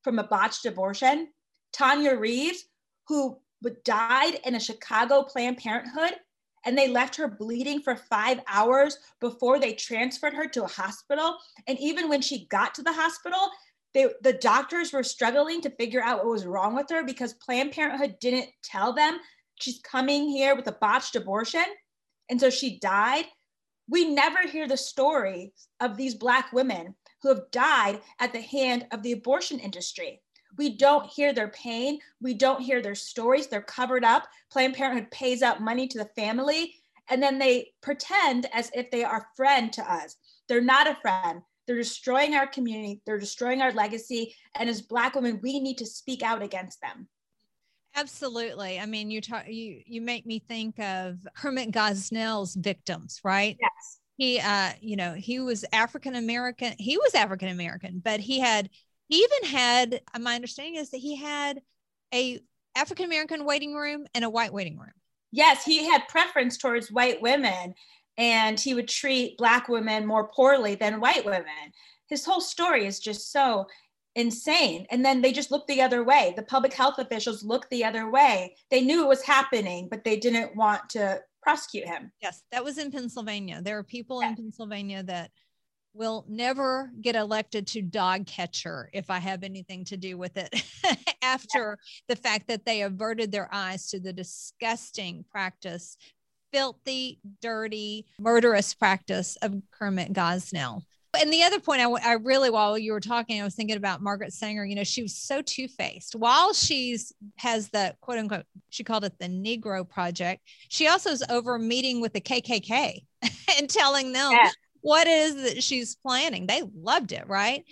from 0.04 0.18
a 0.18 0.24
botched 0.24 0.66
abortion. 0.66 1.28
Tonya 1.72 2.20
reaves 2.20 2.64
who 3.08 3.38
died 3.84 4.40
in 4.46 4.56
a 4.56 4.60
chicago 4.60 5.22
planned 5.22 5.58
parenthood 5.58 6.16
and 6.70 6.78
they 6.78 6.88
left 6.88 7.16
her 7.16 7.28
bleeding 7.28 7.82
for 7.82 7.96
five 7.96 8.42
hours 8.48 9.00
before 9.20 9.58
they 9.58 9.74
transferred 9.74 10.36
her 10.36 10.48
to 10.48 10.64
a 10.64 10.68
hospital. 10.68 11.36
And 11.66 11.80
even 11.80 12.08
when 12.08 12.22
she 12.22 12.46
got 12.46 12.76
to 12.76 12.84
the 12.84 12.94
hospital, 12.94 13.40
they, 13.96 14.06
the 14.22 14.34
doctors 14.34 14.94
were 14.94 15.02
struggling 15.02 15.62
to 15.62 15.72
figure 15.72 16.04
out 16.04 16.20
what 16.20 16.28
was 16.28 16.46
wrong 16.46 16.76
with 16.76 16.88
her 16.92 17.04
because 17.04 17.34
Planned 17.34 17.72
Parenthood 17.72 18.18
didn't 18.22 18.52
tell 18.64 18.94
them 18.94 19.18
she's 19.56 19.80
coming 19.80 20.30
here 20.30 20.56
with 20.56 20.68
a 20.68 20.78
botched 20.80 21.16
abortion. 21.16 21.66
And 22.30 22.40
so 22.40 22.52
she 22.52 22.78
died. 22.78 23.26
We 23.90 24.14
never 24.14 24.48
hear 24.48 24.68
the 24.68 24.78
story 24.78 25.54
of 25.80 25.98
these 25.98 26.14
Black 26.14 26.54
women 26.54 26.94
who 27.24 27.30
have 27.30 27.50
died 27.50 28.02
at 28.20 28.32
the 28.32 28.42
hand 28.42 28.86
of 28.92 29.02
the 29.02 29.14
abortion 29.14 29.58
industry. 29.58 30.22
We 30.60 30.76
don't 30.76 31.06
hear 31.06 31.32
their 31.32 31.48
pain. 31.48 32.00
We 32.22 32.34
don't 32.34 32.62
hear 32.62 32.82
their 32.82 32.94
stories. 32.94 33.48
They're 33.48 33.62
covered 33.62 34.04
up. 34.04 34.28
Planned 34.52 34.74
Parenthood 34.76 35.10
pays 35.10 35.42
out 35.42 35.62
money 35.62 35.88
to 35.88 35.98
the 35.98 36.10
family, 36.18 36.76
and 37.10 37.24
then 37.24 37.40
they 37.40 37.72
pretend 37.82 38.46
as 38.52 38.70
if 38.74 38.92
they 38.92 39.06
are 39.06 39.30
friend 39.38 39.72
to 39.72 39.90
us. 39.90 40.18
They're 40.50 40.60
not 40.60 40.86
a 40.86 40.96
friend. 40.96 41.42
They're 41.66 41.78
destroying 41.78 42.36
our 42.36 42.46
community. 42.46 43.02
They're 43.06 43.18
destroying 43.18 43.62
our 43.62 43.72
legacy. 43.72 44.36
And 44.56 44.70
as 44.70 44.82
Black 44.82 45.16
women, 45.16 45.40
we 45.42 45.62
need 45.62 45.78
to 45.78 45.86
speak 45.86 46.24
out 46.24 46.42
against 46.42 46.82
them. 46.82 47.08
Absolutely. 47.96 48.82
I 48.82 48.86
mean, 48.86 49.10
you 49.10 49.22
talk 49.22 49.48
you 49.48 49.82
you 49.86 50.02
make 50.02 50.26
me 50.26 50.40
think 50.40 50.78
of 50.80 51.26
Kermit 51.38 51.72
Gosnell's 51.72 52.56
victims, 52.56 53.22
right? 53.24 53.56
Yes. 53.62 54.00
He 54.18 54.40
uh, 54.42 54.74
you 54.82 54.98
know, 54.98 55.14
he 55.14 55.40
was 55.40 55.64
African 55.72 56.16
American. 56.16 56.74
He 56.78 56.98
was 56.98 57.16
African 57.16 57.48
American, 57.48 58.02
but 58.04 58.20
he 58.20 58.42
had 58.42 58.70
he 59.10 59.18
even 59.18 59.50
had, 59.50 60.02
uh, 60.14 60.20
my 60.20 60.36
understanding 60.36 60.76
is 60.76 60.92
that 60.92 60.98
he 60.98 61.16
had 61.16 61.62
a 62.14 62.40
African 62.76 63.06
American 63.06 63.44
waiting 63.44 63.74
room 63.74 64.06
and 64.14 64.24
a 64.24 64.30
white 64.30 64.54
waiting 64.54 64.78
room. 64.78 64.94
Yes, 65.32 65.66
he 65.66 65.86
had 65.86 66.08
preference 66.08 66.58
towards 66.58 66.92
white 66.92 67.22
women 67.22 67.74
and 68.18 68.60
he 68.60 68.74
would 68.74 68.88
treat 68.88 69.38
black 69.38 69.68
women 69.68 70.06
more 70.06 70.28
poorly 70.28 70.76
than 70.76 71.02
white 71.02 71.26
women. 71.26 71.74
His 72.08 72.26
whole 72.26 72.42
story 72.42 72.86
is 72.86 73.00
just 73.00 73.32
so 73.32 73.66
insane. 74.16 74.86
And 74.92 75.04
then 75.04 75.22
they 75.22 75.32
just 75.32 75.52
looked 75.52 75.68
the 75.68 75.82
other 75.82 76.04
way. 76.04 76.34
The 76.36 76.44
public 76.44 76.74
health 76.74 77.00
officials 77.00 77.44
looked 77.44 77.70
the 77.70 77.86
other 77.86 78.10
way. 78.10 78.56
They 78.70 78.82
knew 78.82 79.04
it 79.04 79.08
was 79.08 79.22
happening, 79.22 79.88
but 79.90 80.04
they 80.04 80.18
didn't 80.18 80.56
want 80.56 80.90
to 80.90 81.22
prosecute 81.42 81.88
him. 81.88 82.12
Yes, 82.22 82.44
that 82.52 82.64
was 82.64 82.78
in 82.78 82.92
Pennsylvania. 82.92 83.62
There 83.64 83.78
are 83.78 83.84
people 83.84 84.22
yeah. 84.22 84.30
in 84.30 84.36
Pennsylvania 84.36 85.04
that 85.04 85.32
will 86.00 86.24
never 86.30 86.92
get 87.02 87.18
elected 87.18 87.68
to 87.68 87.82
dog 87.82 88.26
catcher 88.26 88.90
if 88.94 89.12
I 89.12 89.20
have 89.20 89.44
anything 89.44 89.84
to 89.86 89.98
do 89.98 90.18
with 90.18 90.38
it 90.38 90.50
after 91.22 91.78
yeah. 91.78 92.16
the 92.16 92.16
fact 92.16 92.48
that 92.48 92.66
they 92.66 92.84
averted 92.84 93.34
their 93.34 93.50
eyes 93.52 93.90
to 93.90 94.00
the 94.00 94.14
disgusting 94.14 95.26
practice, 95.30 95.98
filthy, 96.54 97.20
dirty, 97.42 98.06
murderous 98.18 98.74
practice 98.74 99.36
of 99.42 99.62
Kermit 99.78 100.14
Gosnell. 100.14 100.84
And 101.20 101.34
the 101.34 101.44
other 101.44 101.60
point 101.60 101.82
I, 101.82 101.90
I 102.12 102.14
really, 102.14 102.50
while 102.50 102.78
you 102.78 102.94
were 102.94 103.02
talking, 103.02 103.42
I 103.42 103.44
was 103.44 103.56
thinking 103.56 103.76
about 103.76 104.02
Margaret 104.02 104.32
Sanger. 104.32 104.64
You 104.64 104.76
know, 104.76 104.84
she 104.84 105.02
was 105.02 105.18
so 105.18 105.42
two 105.42 105.68
faced. 105.68 106.16
While 106.16 106.54
she's 106.54 107.12
has 107.38 107.70
the 107.70 107.96
quote 108.00 108.20
unquote, 108.20 108.46
she 108.70 108.84
called 108.84 109.04
it 109.04 109.14
the 109.20 109.28
Negro 109.28 109.90
Project. 109.90 110.44
She 110.70 110.88
also 110.88 111.10
is 111.10 111.24
over 111.30 111.58
meeting 111.60 112.00
with 112.00 112.14
the 112.14 112.22
KKK 112.22 113.00
and 113.58 113.70
telling 113.70 114.14
them 114.14 114.32
yeah 114.32 114.52
what 114.82 115.08
is 115.08 115.36
that 115.36 115.64
she's 115.64 115.96
planning. 115.96 116.48
They 116.48 116.64
loved 116.76 117.12
it, 117.12 117.28
right? 117.28 117.64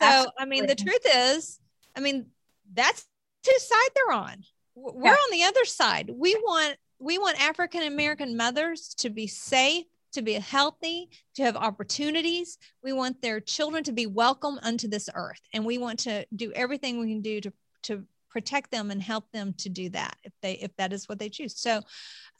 So, 0.00 0.06
Absolutely. 0.06 0.32
I 0.38 0.44
mean, 0.46 0.66
the 0.66 0.74
truth 0.74 1.06
is, 1.14 1.60
I 1.96 2.00
mean, 2.00 2.26
that's 2.72 3.06
whose 3.46 3.62
side 3.66 3.88
they're 3.94 4.16
on. 4.16 4.36
We're 4.74 5.06
yeah. 5.06 5.12
on 5.12 5.30
the 5.32 5.44
other 5.44 5.64
side. 5.64 6.10
We 6.14 6.34
want 6.36 6.76
we 6.98 7.18
want 7.18 7.42
African 7.42 7.82
American 7.82 8.36
mothers 8.36 8.94
to 8.98 9.10
be 9.10 9.26
safe, 9.26 9.86
to 10.12 10.22
be 10.22 10.34
healthy, 10.34 11.08
to 11.34 11.42
have 11.42 11.56
opportunities. 11.56 12.58
We 12.82 12.92
want 12.92 13.20
their 13.20 13.40
children 13.40 13.84
to 13.84 13.92
be 13.92 14.06
welcome 14.06 14.58
unto 14.62 14.88
this 14.88 15.08
earth, 15.14 15.40
and 15.52 15.64
we 15.64 15.78
want 15.78 16.00
to 16.00 16.26
do 16.34 16.52
everything 16.52 17.00
we 17.00 17.08
can 17.08 17.20
do 17.20 17.40
to 17.42 17.52
to 17.82 18.04
protect 18.30 18.70
them 18.70 18.90
and 18.90 19.02
help 19.02 19.30
them 19.32 19.52
to 19.54 19.68
do 19.68 19.88
that 19.90 20.16
if 20.22 20.32
they 20.42 20.54
if 20.54 20.74
that 20.76 20.92
is 20.92 21.08
what 21.08 21.18
they 21.18 21.28
choose 21.28 21.58
so 21.58 21.80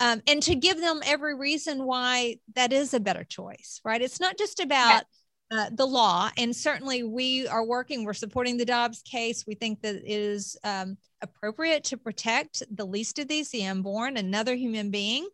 um, 0.00 0.22
and 0.26 0.42
to 0.42 0.54
give 0.54 0.80
them 0.80 1.00
every 1.04 1.34
reason 1.34 1.84
why 1.84 2.36
that 2.54 2.72
is 2.72 2.94
a 2.94 3.00
better 3.00 3.24
choice 3.24 3.80
right 3.84 4.02
it's 4.02 4.20
not 4.20 4.38
just 4.38 4.60
about 4.60 5.04
uh, 5.52 5.68
the 5.72 5.86
law. 5.86 6.30
And 6.36 6.54
certainly 6.54 7.02
we 7.02 7.48
are 7.48 7.64
working, 7.64 8.04
we're 8.04 8.12
supporting 8.12 8.56
the 8.56 8.64
Dobbs 8.64 9.02
case. 9.02 9.44
We 9.46 9.56
think 9.56 9.82
that 9.82 9.96
it 9.96 10.04
is 10.06 10.56
um, 10.62 10.96
appropriate 11.22 11.84
to 11.84 11.96
protect 11.96 12.62
the 12.70 12.86
least 12.86 13.18
of 13.18 13.26
these, 13.26 13.50
the 13.50 13.66
unborn, 13.66 14.16
another 14.16 14.54
human 14.54 14.90
being. 14.90 15.28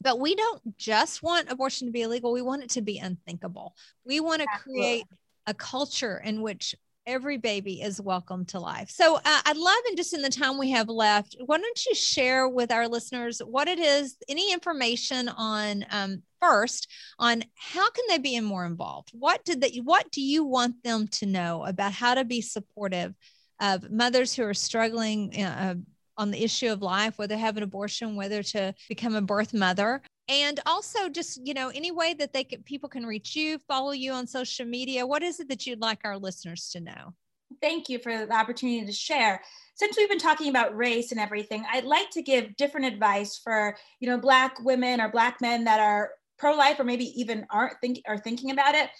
But 0.00 0.20
we 0.20 0.34
don't 0.36 0.76
just 0.76 1.22
want 1.22 1.50
abortion 1.50 1.88
to 1.88 1.92
be 1.92 2.02
illegal, 2.02 2.32
we 2.32 2.42
want 2.42 2.62
it 2.62 2.70
to 2.70 2.82
be 2.82 2.98
unthinkable. 2.98 3.74
We 4.04 4.20
want 4.20 4.42
to 4.42 4.48
create 4.62 5.06
a 5.46 5.54
culture 5.54 6.20
in 6.24 6.40
which 6.42 6.74
every 7.06 7.36
baby 7.36 7.82
is 7.82 8.00
welcome 8.00 8.44
to 8.46 8.60
life. 8.60 8.90
So 8.90 9.16
uh, 9.16 9.40
I'd 9.44 9.56
love, 9.56 9.76
and 9.88 9.96
just 9.96 10.14
in 10.14 10.22
the 10.22 10.30
time 10.30 10.58
we 10.58 10.70
have 10.70 10.88
left, 10.88 11.36
why 11.44 11.58
don't 11.58 11.86
you 11.86 11.94
share 11.94 12.48
with 12.48 12.72
our 12.72 12.88
listeners 12.88 13.40
what 13.40 13.68
it 13.68 13.78
is, 13.78 14.16
any 14.28 14.52
information 14.52 15.28
on 15.28 15.84
um, 15.90 16.22
first 16.40 16.90
on 17.18 17.44
how 17.56 17.90
can 17.90 18.04
they 18.08 18.18
be 18.18 18.38
more 18.40 18.66
involved? 18.66 19.10
What 19.12 19.44
did 19.44 19.60
they, 19.60 19.80
what 19.82 20.10
do 20.10 20.22
you 20.22 20.44
want 20.44 20.82
them 20.82 21.08
to 21.08 21.26
know 21.26 21.64
about 21.64 21.92
how 21.92 22.14
to 22.14 22.24
be 22.24 22.40
supportive 22.40 23.14
of 23.60 23.90
mothers 23.90 24.34
who 24.34 24.44
are 24.44 24.54
struggling 24.54 25.42
uh, 25.42 25.74
on 26.16 26.30
the 26.30 26.42
issue 26.42 26.70
of 26.70 26.82
life, 26.82 27.18
whether 27.18 27.36
have 27.36 27.56
an 27.56 27.62
abortion, 27.62 28.16
whether 28.16 28.42
to 28.42 28.74
become 28.88 29.14
a 29.14 29.22
birth 29.22 29.52
mother, 29.52 30.02
and 30.28 30.60
also 30.66 31.08
just 31.08 31.40
you 31.46 31.54
know 31.54 31.70
any 31.74 31.90
way 31.90 32.14
that 32.14 32.32
they 32.32 32.44
can 32.44 32.62
people 32.62 32.88
can 32.88 33.04
reach 33.04 33.36
you 33.36 33.58
follow 33.68 33.92
you 33.92 34.12
on 34.12 34.26
social 34.26 34.64
media 34.64 35.06
what 35.06 35.22
is 35.22 35.40
it 35.40 35.48
that 35.48 35.66
you'd 35.66 35.80
like 35.80 36.00
our 36.04 36.18
listeners 36.18 36.70
to 36.70 36.80
know? 36.80 37.14
Thank 37.60 37.88
you 37.88 37.98
for 37.98 38.26
the 38.26 38.34
opportunity 38.34 38.84
to 38.84 38.92
share. 38.92 39.40
Since 39.76 39.96
we've 39.96 40.08
been 40.08 40.18
talking 40.18 40.48
about 40.48 40.76
race 40.76 41.10
and 41.10 41.20
everything 41.20 41.64
i'd 41.72 41.84
like 41.84 42.10
to 42.10 42.22
give 42.22 42.56
different 42.56 42.86
advice 42.86 43.40
for 43.42 43.76
you 44.00 44.08
know 44.08 44.18
black 44.18 44.56
women 44.64 45.00
or 45.00 45.10
black 45.10 45.40
men 45.40 45.64
that 45.64 45.80
are 45.80 46.10
pro-life 46.38 46.80
or 46.80 46.84
maybe 46.84 47.06
even 47.20 47.46
aren't 47.50 47.80
think 47.80 48.00
are 48.06 48.18
thinking 48.18 48.50
about 48.50 48.74
it 48.74 48.90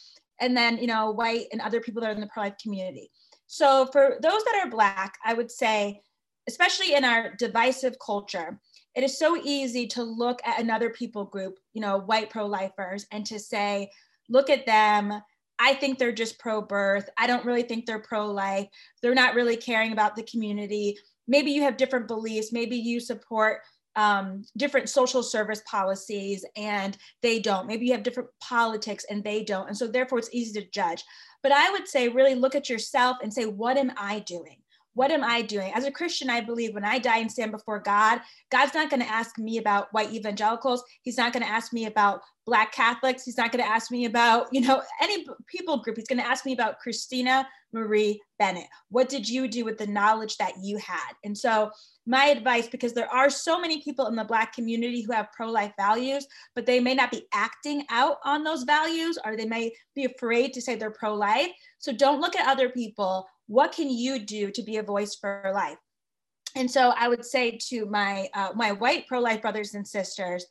and 0.40 0.56
then 0.56 0.78
you 0.78 0.86
know 0.86 1.10
white 1.10 1.46
and 1.52 1.60
other 1.60 1.80
people 1.80 2.00
that 2.00 2.08
are 2.08 2.14
in 2.14 2.20
the 2.20 2.28
pro-life 2.28 2.54
community. 2.62 3.10
So 3.46 3.86
for 3.92 4.18
those 4.20 4.44
that 4.44 4.62
are 4.64 4.70
black 4.70 5.14
i 5.24 5.32
would 5.32 5.50
say 5.50 6.00
especially 6.48 6.94
in 6.94 7.04
our 7.04 7.34
divisive 7.38 7.94
culture 8.04 8.60
it 8.94 9.02
is 9.02 9.18
so 9.18 9.36
easy 9.42 9.86
to 9.88 10.02
look 10.02 10.40
at 10.44 10.60
another 10.60 10.90
people 10.90 11.24
group, 11.24 11.58
you 11.72 11.80
know, 11.80 11.98
white 11.98 12.30
pro 12.30 12.46
lifers, 12.46 13.06
and 13.10 13.26
to 13.26 13.38
say, 13.38 13.90
look 14.28 14.50
at 14.50 14.66
them. 14.66 15.20
I 15.58 15.74
think 15.74 15.98
they're 15.98 16.12
just 16.12 16.38
pro 16.38 16.60
birth. 16.60 17.08
I 17.16 17.26
don't 17.26 17.44
really 17.44 17.62
think 17.62 17.86
they're 17.86 18.00
pro 18.00 18.26
life. 18.26 18.68
They're 19.02 19.14
not 19.14 19.34
really 19.34 19.56
caring 19.56 19.92
about 19.92 20.16
the 20.16 20.24
community. 20.24 20.96
Maybe 21.28 21.52
you 21.52 21.62
have 21.62 21.76
different 21.76 22.08
beliefs. 22.08 22.52
Maybe 22.52 22.76
you 22.76 23.00
support 23.00 23.60
um, 23.96 24.44
different 24.56 24.88
social 24.88 25.22
service 25.22 25.62
policies 25.70 26.44
and 26.56 26.96
they 27.22 27.38
don't. 27.38 27.66
Maybe 27.66 27.86
you 27.86 27.92
have 27.92 28.02
different 28.02 28.30
politics 28.40 29.04
and 29.08 29.22
they 29.22 29.44
don't. 29.44 29.68
And 29.68 29.76
so, 29.76 29.86
therefore, 29.86 30.18
it's 30.18 30.34
easy 30.34 30.60
to 30.60 30.70
judge. 30.70 31.04
But 31.42 31.52
I 31.52 31.70
would 31.70 31.86
say, 31.86 32.08
really 32.08 32.34
look 32.34 32.54
at 32.54 32.68
yourself 32.68 33.18
and 33.22 33.32
say, 33.32 33.46
what 33.46 33.76
am 33.76 33.92
I 33.96 34.20
doing? 34.20 34.56
What 34.94 35.10
am 35.10 35.22
I 35.22 35.42
doing? 35.42 35.72
As 35.74 35.84
a 35.84 35.90
Christian, 35.90 36.30
I 36.30 36.40
believe 36.40 36.74
when 36.74 36.84
I 36.84 36.98
die 36.98 37.18
and 37.18 37.30
stand 37.30 37.50
before 37.52 37.80
God, 37.80 38.20
God's 38.50 38.74
not 38.74 38.90
going 38.90 39.02
to 39.02 39.10
ask 39.10 39.38
me 39.38 39.58
about 39.58 39.92
white 39.92 40.12
evangelicals. 40.12 40.82
He's 41.02 41.18
not 41.18 41.32
going 41.32 41.44
to 41.44 41.50
ask 41.50 41.72
me 41.72 41.86
about 41.86 42.22
black 42.46 42.72
Catholics. 42.72 43.24
He's 43.24 43.36
not 43.36 43.52
going 43.52 43.64
to 43.64 43.70
ask 43.70 43.90
me 43.90 44.04
about, 44.04 44.48
you 44.52 44.60
know, 44.60 44.82
any 45.02 45.26
people 45.46 45.78
group. 45.78 45.96
He's 45.96 46.06
going 46.06 46.20
to 46.20 46.26
ask 46.26 46.46
me 46.46 46.52
about 46.52 46.78
Christina 46.78 47.46
Marie 47.72 48.20
Bennett. 48.38 48.68
What 48.88 49.08
did 49.08 49.28
you 49.28 49.48
do 49.48 49.64
with 49.64 49.78
the 49.78 49.86
knowledge 49.86 50.36
that 50.36 50.54
you 50.62 50.78
had? 50.78 51.12
And 51.24 51.36
so 51.36 51.70
my 52.06 52.26
advice, 52.26 52.68
because 52.68 52.92
there 52.92 53.10
are 53.10 53.30
so 53.30 53.58
many 53.58 53.80
people 53.80 54.06
in 54.06 54.16
the 54.16 54.24
Black 54.24 54.52
community 54.52 55.02
who 55.02 55.12
have 55.12 55.32
pro 55.32 55.50
life 55.50 55.72
values, 55.78 56.26
but 56.54 56.66
they 56.66 56.78
may 56.80 56.94
not 56.94 57.10
be 57.10 57.26
acting 57.32 57.84
out 57.90 58.18
on 58.24 58.44
those 58.44 58.64
values, 58.64 59.18
or 59.24 59.36
they 59.36 59.46
may 59.46 59.72
be 59.94 60.04
afraid 60.04 60.52
to 60.52 60.60
say 60.60 60.74
they're 60.74 60.90
pro 60.90 61.14
life. 61.14 61.48
So 61.78 61.92
don't 61.92 62.20
look 62.20 62.36
at 62.36 62.48
other 62.48 62.68
people. 62.68 63.26
What 63.46 63.72
can 63.72 63.88
you 63.88 64.18
do 64.18 64.50
to 64.50 64.62
be 64.62 64.76
a 64.76 64.82
voice 64.82 65.14
for 65.14 65.50
life? 65.54 65.78
And 66.56 66.70
so 66.70 66.92
I 66.96 67.08
would 67.08 67.24
say 67.24 67.58
to 67.68 67.86
my 67.86 68.28
uh, 68.34 68.50
my 68.54 68.72
white 68.72 69.08
pro 69.08 69.20
life 69.20 69.42
brothers 69.42 69.74
and 69.74 69.86
sisters, 69.86 70.46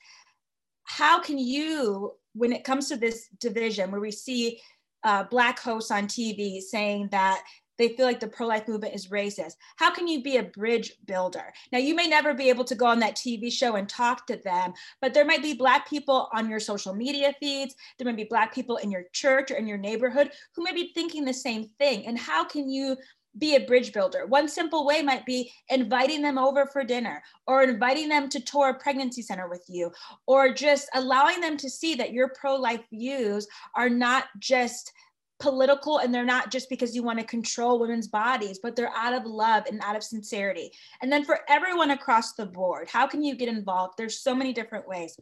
how 0.86 1.20
can 1.22 1.38
you, 1.38 2.14
when 2.34 2.52
it 2.52 2.64
comes 2.64 2.90
to 2.90 2.98
this 2.98 3.30
division, 3.40 3.92
where 3.92 4.02
we 4.02 4.12
see 4.12 4.60
uh, 5.04 5.24
black 5.24 5.60
hosts 5.60 5.92
on 5.92 6.08
TV 6.08 6.62
saying 6.62 7.10
that 7.12 7.44
they 7.78 7.90
feel 7.90 8.06
like 8.06 8.20
the 8.20 8.28
pro-life 8.28 8.68
movement 8.68 8.96
is 8.96 9.08
racist. 9.08 9.54
How 9.78 9.92
can 9.92 10.08
you 10.08 10.22
be 10.22 10.38
a 10.38 10.44
bridge 10.44 10.94
builder? 11.06 11.54
Now 11.72 11.80
you 11.80 11.96
may 11.96 12.08
never 12.08 12.34
be 12.34 12.50
able 12.50 12.66
to 12.66 12.76
go 12.76 12.86
on 12.86 13.00
that 13.00 13.16
tv 13.16 13.52
show 13.52 13.76
and 13.76 13.88
talk 13.88 14.28
to 14.28 14.38
them 14.38 14.74
but 15.02 15.14
there 15.14 15.26
might 15.26 15.42
be 15.42 15.54
black 15.54 15.90
people 15.90 16.30
on 16.34 16.50
your 16.50 16.60
social 16.60 16.94
media 16.94 17.34
feeds. 17.40 17.76
There 17.98 18.06
might 18.06 18.16
be 18.16 18.24
black 18.26 18.54
people 18.54 18.78
in 18.78 18.92
your 18.92 19.06
church 19.14 19.52
or 19.52 19.56
in 19.56 19.68
your 19.68 19.78
neighborhood 19.78 20.32
who 20.56 20.64
may 20.64 20.74
be 20.74 20.92
thinking 20.94 21.26
the 21.26 21.34
same 21.34 21.70
thing. 21.80 22.08
And 22.08 22.18
how 22.18 22.44
can 22.44 22.70
you 22.70 22.98
be 23.40 23.56
a 23.56 23.66
bridge 23.66 23.94
builder. 23.94 24.28
One 24.28 24.48
simple 24.48 24.86
way 24.86 25.02
might 25.02 25.26
be 25.26 25.52
inviting 25.70 26.22
them 26.22 26.38
over 26.38 26.68
for 26.68 26.84
dinner 26.84 27.24
or 27.48 27.64
inviting 27.64 28.08
them 28.08 28.30
to 28.30 28.40
tour 28.40 28.70
a 28.70 28.80
pregnancy 28.80 29.24
center 29.24 29.50
with 29.50 29.64
you 29.68 29.92
or 30.28 30.54
just 30.54 30.88
allowing 30.94 31.42
them 31.42 31.58
to 31.58 31.70
see 31.70 31.96
that 31.96 32.14
your 32.14 32.30
pro 32.40 32.56
life 32.56 32.84
views 32.92 33.48
are 33.76 33.90
not 33.90 34.26
just 34.38 34.94
political 35.40 36.00
and 36.00 36.14
they're 36.14 36.24
not 36.24 36.52
just 36.52 36.70
because 36.70 36.96
you 36.96 37.04
want 37.04 37.20
to 37.20 37.26
control 37.26 37.80
women's 37.80 38.08
bodies, 38.08 38.60
but 38.62 38.76
they're 38.76 38.96
out 38.96 39.14
of 39.14 39.26
love 39.26 39.64
and 39.68 39.82
out 39.84 39.96
of 39.96 40.04
sincerity. 40.04 40.72
And 41.02 41.12
then 41.12 41.26
for 41.26 41.40
everyone 41.50 41.92
across 41.92 42.34
the 42.34 42.46
board, 42.46 42.88
how 42.90 43.08
can 43.08 43.24
you 43.24 43.36
get 43.36 43.50
involved? 43.50 43.96
There's 43.98 44.20
so 44.20 44.36
many 44.36 44.54
different 44.54 44.88
ways. 44.88 45.18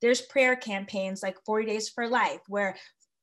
There's 0.00 0.20
prayer 0.20 0.56
campaigns 0.56 1.22
like 1.22 1.42
40 1.44 1.66
Days 1.66 1.88
for 1.88 2.08
Life, 2.08 2.40
where 2.48 2.76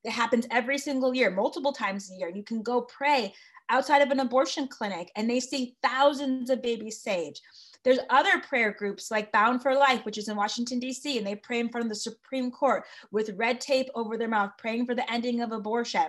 it 0.04 0.12
happens 0.12 0.48
every 0.50 0.78
single 0.78 1.14
year, 1.14 1.30
multiple 1.30 1.74
times 1.74 2.10
a 2.10 2.16
year. 2.16 2.30
And 2.30 2.38
You 2.38 2.44
can 2.44 2.64
go 2.64 2.82
pray 2.82 3.34
outside 3.70 4.02
of 4.02 4.12
an 4.12 4.20
abortion 4.20 4.68
clinic 4.68 5.12
and 5.16 5.30
they 5.30 5.40
see 5.40 5.76
thousands 5.84 6.50
of 6.50 6.62
babies 6.62 7.02
saved. 7.02 7.42
There's 7.84 8.00
other 8.10 8.40
prayer 8.40 8.72
groups 8.72 9.10
like 9.10 9.32
Bound 9.32 9.62
for 9.62 9.74
Life, 9.74 10.04
which 10.04 10.18
is 10.18 10.28
in 10.28 10.36
Washington, 10.36 10.80
D.C., 10.80 11.18
and 11.18 11.26
they 11.26 11.36
pray 11.36 11.60
in 11.60 11.70
front 11.70 11.86
of 11.86 11.90
the 11.90 11.96
Supreme 11.96 12.52
Court 12.52 12.84
with 13.12 13.38
red 13.38 13.62
tape 13.62 13.88
over 13.96 14.18
their 14.18 14.28
mouth, 14.28 14.52
praying 14.58 14.86
for 14.86 14.96
the 14.96 15.10
ending 15.10 15.42
of 15.42 15.54
abortion. 15.54 16.08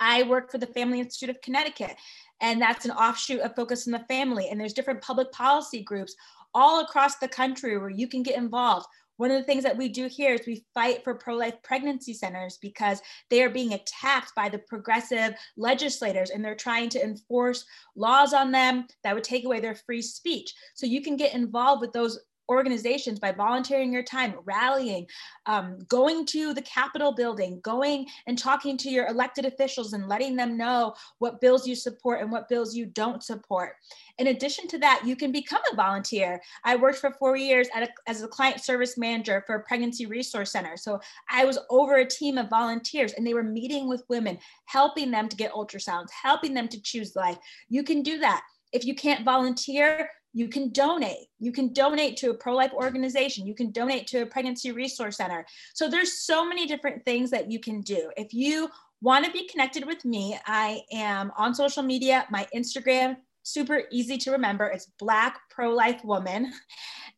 I 0.00 0.22
work 0.24 0.50
for 0.50 0.58
the 0.58 0.66
Family 0.66 0.98
Institute 0.98 1.30
of 1.30 1.40
Connecticut, 1.42 1.96
and 2.40 2.60
that's 2.60 2.84
an 2.86 2.90
offshoot 2.90 3.40
of 3.40 3.54
Focus 3.54 3.86
on 3.86 3.92
the 3.92 4.04
Family. 4.08 4.48
And 4.48 4.58
there's 4.58 4.72
different 4.72 5.02
public 5.02 5.30
policy 5.30 5.82
groups 5.82 6.16
all 6.54 6.80
across 6.80 7.18
the 7.18 7.28
country 7.28 7.78
where 7.78 7.90
you 7.90 8.08
can 8.08 8.22
get 8.22 8.36
involved. 8.36 8.86
One 9.18 9.30
of 9.30 9.36
the 9.36 9.44
things 9.44 9.64
that 9.64 9.76
we 9.76 9.90
do 9.90 10.06
here 10.06 10.32
is 10.32 10.46
we 10.46 10.64
fight 10.72 11.04
for 11.04 11.14
pro 11.14 11.34
life 11.34 11.62
pregnancy 11.62 12.14
centers 12.14 12.56
because 12.62 13.02
they 13.28 13.42
are 13.42 13.50
being 13.50 13.74
attacked 13.74 14.34
by 14.34 14.48
the 14.48 14.60
progressive 14.60 15.34
legislators 15.58 16.30
and 16.30 16.42
they're 16.42 16.54
trying 16.54 16.88
to 16.88 17.04
enforce 17.04 17.66
laws 17.94 18.32
on 18.32 18.50
them 18.50 18.86
that 19.04 19.14
would 19.14 19.22
take 19.22 19.44
away 19.44 19.60
their 19.60 19.74
free 19.74 20.00
speech. 20.00 20.54
So 20.72 20.86
you 20.86 21.02
can 21.02 21.18
get 21.18 21.34
involved 21.34 21.82
with 21.82 21.92
those 21.92 22.18
organizations 22.50 23.20
by 23.20 23.30
volunteering 23.30 23.92
your 23.92 24.02
time, 24.02 24.34
rallying, 24.44 25.06
um, 25.46 25.78
going 25.88 26.26
to 26.26 26.52
the 26.52 26.62
Capitol 26.62 27.12
building, 27.12 27.60
going 27.62 28.06
and 28.26 28.36
talking 28.36 28.76
to 28.76 28.90
your 28.90 29.06
elected 29.06 29.44
officials 29.46 29.92
and 29.92 30.08
letting 30.08 30.34
them 30.34 30.56
know 30.56 30.92
what 31.18 31.40
bills 31.40 31.66
you 31.66 31.76
support 31.76 32.20
and 32.20 32.30
what 32.30 32.48
bills 32.48 32.74
you 32.74 32.86
don't 32.86 33.22
support. 33.22 33.76
In 34.18 34.26
addition 34.26 34.66
to 34.68 34.78
that, 34.78 35.02
you 35.04 35.14
can 35.14 35.30
become 35.30 35.62
a 35.72 35.76
volunteer. 35.76 36.42
I 36.64 36.74
worked 36.76 36.98
for 36.98 37.12
four 37.12 37.36
years 37.36 37.68
a, 37.74 37.88
as 38.08 38.22
a 38.22 38.28
client 38.28 38.60
service 38.60 38.98
manager 38.98 39.44
for 39.46 39.54
a 39.54 39.62
pregnancy 39.62 40.06
resource 40.06 40.50
center. 40.50 40.76
So 40.76 41.00
I 41.30 41.44
was 41.44 41.58
over 41.70 41.96
a 41.96 42.06
team 42.06 42.36
of 42.36 42.50
volunteers 42.50 43.12
and 43.12 43.24
they 43.24 43.34
were 43.34 43.44
meeting 43.44 43.88
with 43.88 44.02
women, 44.08 44.38
helping 44.66 45.12
them 45.12 45.28
to 45.28 45.36
get 45.36 45.52
ultrasounds, 45.52 46.08
helping 46.10 46.52
them 46.52 46.66
to 46.68 46.82
choose 46.82 47.14
life. 47.14 47.38
You 47.68 47.84
can 47.84 48.02
do 48.02 48.18
that. 48.18 48.42
If 48.72 48.84
you 48.84 48.94
can't 48.94 49.24
volunteer, 49.24 50.10
you 50.32 50.48
can 50.48 50.70
donate. 50.70 51.26
You 51.38 51.52
can 51.52 51.72
donate 51.72 52.16
to 52.18 52.30
a 52.30 52.34
pro-life 52.34 52.72
organization. 52.72 53.46
You 53.46 53.54
can 53.54 53.70
donate 53.72 54.06
to 54.08 54.22
a 54.22 54.26
pregnancy 54.26 54.72
resource 54.72 55.16
center. 55.16 55.44
So 55.74 55.88
there's 55.88 56.20
so 56.22 56.46
many 56.46 56.66
different 56.66 57.04
things 57.04 57.30
that 57.30 57.50
you 57.50 57.58
can 57.58 57.80
do. 57.80 58.10
If 58.16 58.32
you 58.32 58.70
want 59.02 59.24
to 59.24 59.30
be 59.30 59.48
connected 59.48 59.86
with 59.86 60.04
me 60.04 60.38
i 60.46 60.80
am 60.92 61.32
on 61.36 61.54
social 61.54 61.82
media 61.82 62.26
my 62.30 62.46
instagram 62.54 63.16
super 63.52 63.82
easy 63.90 64.16
to 64.16 64.30
remember 64.30 64.66
it's 64.66 64.86
black 64.98 65.40
pro-life 65.50 66.02
woman 66.04 66.52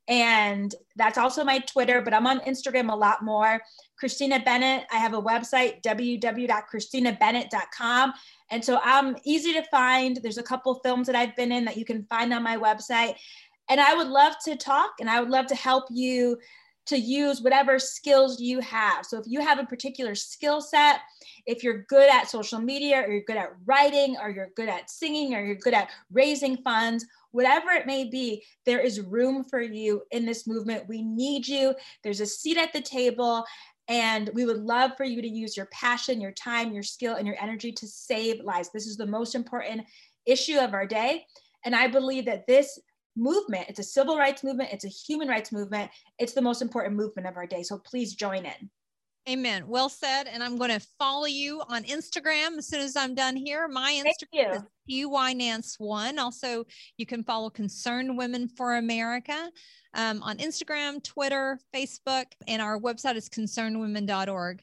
and 0.08 0.74
that's 0.96 1.18
also 1.18 1.44
my 1.44 1.58
twitter 1.60 2.02
but 2.02 2.14
i'm 2.14 2.26
on 2.26 2.40
instagram 2.40 2.90
a 2.90 2.96
lot 2.96 3.22
more 3.22 3.60
christina 3.96 4.40
bennett 4.44 4.84
i 4.92 4.96
have 4.96 5.14
a 5.14 5.22
website 5.22 5.80
www.christinabennett.com 5.82 8.12
and 8.52 8.62
so 8.62 8.78
I'm 8.84 9.16
easy 9.24 9.54
to 9.54 9.62
find. 9.70 10.18
There's 10.22 10.36
a 10.36 10.42
couple 10.42 10.74
films 10.84 11.06
that 11.06 11.16
I've 11.16 11.34
been 11.34 11.50
in 11.50 11.64
that 11.64 11.78
you 11.78 11.86
can 11.86 12.04
find 12.04 12.34
on 12.34 12.42
my 12.42 12.58
website. 12.58 13.14
And 13.70 13.80
I 13.80 13.94
would 13.94 14.08
love 14.08 14.34
to 14.44 14.56
talk 14.56 14.90
and 15.00 15.08
I 15.08 15.20
would 15.20 15.30
love 15.30 15.46
to 15.46 15.54
help 15.54 15.84
you 15.90 16.36
to 16.84 16.96
use 16.96 17.40
whatever 17.40 17.78
skills 17.78 18.40
you 18.40 18.60
have. 18.60 19.06
So 19.06 19.18
if 19.18 19.24
you 19.26 19.40
have 19.40 19.58
a 19.58 19.66
particular 19.66 20.14
skill 20.14 20.60
set, 20.60 21.00
if 21.46 21.62
you're 21.62 21.84
good 21.84 22.10
at 22.10 22.28
social 22.28 22.58
media 22.58 23.02
or 23.02 23.12
you're 23.12 23.22
good 23.24 23.36
at 23.36 23.52
writing 23.64 24.16
or 24.20 24.30
you're 24.30 24.50
good 24.56 24.68
at 24.68 24.90
singing 24.90 25.34
or 25.34 25.44
you're 25.44 25.54
good 25.54 25.74
at 25.74 25.90
raising 26.10 26.56
funds, 26.58 27.06
whatever 27.30 27.70
it 27.70 27.86
may 27.86 28.04
be, 28.04 28.42
there 28.66 28.80
is 28.80 29.00
room 29.00 29.44
for 29.44 29.60
you 29.60 30.02
in 30.10 30.26
this 30.26 30.46
movement. 30.46 30.88
We 30.88 31.02
need 31.02 31.46
you. 31.46 31.74
There's 32.02 32.20
a 32.20 32.26
seat 32.26 32.58
at 32.58 32.72
the 32.72 32.82
table 32.82 33.44
And 33.88 34.30
we 34.34 34.44
would 34.44 34.58
love 34.58 34.92
for 34.96 35.04
you 35.04 35.20
to 35.20 35.28
use 35.28 35.56
your 35.56 35.66
passion, 35.66 36.20
your 36.20 36.32
time, 36.32 36.72
your 36.72 36.82
skill, 36.82 37.16
and 37.16 37.26
your 37.26 37.36
energy 37.40 37.72
to 37.72 37.86
save 37.86 38.42
lives. 38.42 38.70
This 38.72 38.86
is 38.86 38.96
the 38.96 39.06
most 39.06 39.34
important 39.34 39.82
issue 40.24 40.58
of 40.58 40.72
our 40.72 40.86
day. 40.86 41.26
And 41.64 41.74
I 41.74 41.88
believe 41.88 42.24
that 42.26 42.46
this 42.46 42.78
movement, 43.16 43.66
it's 43.68 43.78
a 43.78 43.84
civil 43.84 44.16
rights 44.16 44.42
movement, 44.42 44.70
it's 44.72 44.84
a 44.84 44.88
human 44.88 45.28
rights 45.28 45.52
movement, 45.52 45.90
it's 46.18 46.32
the 46.32 46.42
most 46.42 46.62
important 46.62 46.96
movement 46.96 47.28
of 47.28 47.36
our 47.36 47.46
day. 47.46 47.62
So 47.62 47.78
please 47.78 48.14
join 48.14 48.44
in. 48.44 48.70
Amen. 49.28 49.68
Well 49.68 49.88
said. 49.88 50.24
And 50.24 50.42
I'm 50.42 50.58
going 50.58 50.70
to 50.70 50.84
follow 50.98 51.26
you 51.26 51.62
on 51.68 51.84
Instagram 51.84 52.58
as 52.58 52.66
soon 52.66 52.80
as 52.80 52.96
I'm 52.96 53.14
done 53.14 53.36
here. 53.36 53.68
My 53.68 54.02
Instagram 54.04 54.64
is 54.88 55.06
PY 55.06 55.32
Nance 55.34 55.76
one. 55.78 56.18
Also, 56.18 56.64
you 56.96 57.06
can 57.06 57.22
follow 57.22 57.48
Concerned 57.48 58.18
Women 58.18 58.48
for 58.48 58.76
America 58.76 59.48
um, 59.94 60.22
on 60.24 60.38
Instagram, 60.38 61.02
Twitter, 61.04 61.60
Facebook, 61.72 62.24
and 62.48 62.60
our 62.60 62.80
website 62.80 63.14
is 63.14 63.28
concernedwomen.org. 63.28 64.60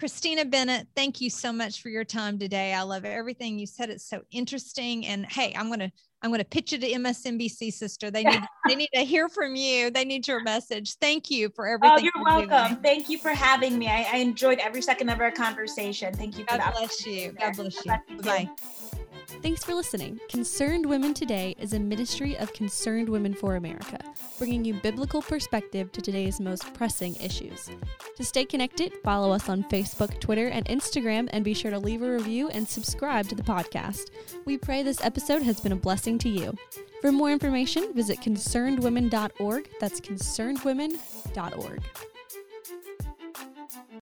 Christina 0.00 0.46
Bennett, 0.46 0.88
thank 0.96 1.20
you 1.20 1.28
so 1.28 1.52
much 1.52 1.82
for 1.82 1.90
your 1.90 2.04
time 2.04 2.38
today. 2.38 2.72
I 2.72 2.80
love 2.80 3.04
everything 3.04 3.58
you 3.58 3.66
said. 3.66 3.90
It's 3.90 4.08
so 4.08 4.22
interesting. 4.30 5.06
And 5.06 5.26
hey, 5.26 5.52
I'm 5.54 5.66
going 5.66 5.80
to 5.80 5.92
I'm 6.22 6.32
to 6.32 6.42
pitch 6.42 6.72
it 6.72 6.80
to 6.80 6.90
MSNBC, 6.90 7.70
sister. 7.70 8.10
They 8.10 8.24
need 8.24 8.40
they 8.68 8.76
need 8.76 8.88
to 8.94 9.02
hear 9.02 9.28
from 9.28 9.54
you. 9.56 9.90
They 9.90 10.06
need 10.06 10.26
your 10.26 10.42
message. 10.42 10.94
Thank 11.02 11.30
you 11.30 11.50
for 11.50 11.68
oh, 11.68 11.74
everything. 11.74 11.98
Oh, 11.98 11.98
you're, 11.98 12.12
you're 12.14 12.48
welcome. 12.48 12.72
Doing. 12.72 12.82
Thank 12.82 13.10
you 13.10 13.18
for 13.18 13.28
having 13.30 13.78
me. 13.78 13.88
I, 13.88 14.06
I, 14.10 14.16
enjoyed 14.16 14.58
every 14.60 14.80
second 14.80 15.10
of 15.10 15.20
our 15.20 15.30
conversation. 15.30 16.14
Thank 16.14 16.38
you. 16.38 16.46
God 16.46 16.62
bless 16.72 17.04
you. 17.04 17.32
God 17.32 17.56
bless 17.56 17.84
you. 17.84 17.92
Bye. 18.22 18.48
Thanks 19.42 19.64
for 19.64 19.74
listening. 19.74 20.20
Concerned 20.28 20.84
Women 20.84 21.14
Today 21.14 21.54
is 21.58 21.72
a 21.72 21.78
ministry 21.78 22.36
of 22.36 22.52
Concerned 22.52 23.08
Women 23.08 23.32
for 23.32 23.56
America, 23.56 23.98
bringing 24.38 24.66
you 24.66 24.74
biblical 24.74 25.22
perspective 25.22 25.90
to 25.92 26.02
today's 26.02 26.40
most 26.40 26.74
pressing 26.74 27.16
issues. 27.16 27.70
To 28.16 28.24
stay 28.24 28.44
connected, 28.44 28.92
follow 29.02 29.32
us 29.32 29.48
on 29.48 29.64
Facebook, 29.64 30.20
Twitter, 30.20 30.48
and 30.48 30.66
Instagram, 30.66 31.28
and 31.32 31.42
be 31.42 31.54
sure 31.54 31.70
to 31.70 31.78
leave 31.78 32.02
a 32.02 32.12
review 32.12 32.50
and 32.50 32.68
subscribe 32.68 33.28
to 33.28 33.34
the 33.34 33.42
podcast. 33.42 34.10
We 34.44 34.58
pray 34.58 34.82
this 34.82 35.02
episode 35.02 35.42
has 35.42 35.58
been 35.58 35.72
a 35.72 35.76
blessing 35.76 36.18
to 36.18 36.28
you. 36.28 36.54
For 37.00 37.10
more 37.10 37.30
information, 37.30 37.94
visit 37.94 38.20
concernedwomen.org. 38.20 39.70
That's 39.80 40.02
concernedwomen.org. 40.02 41.82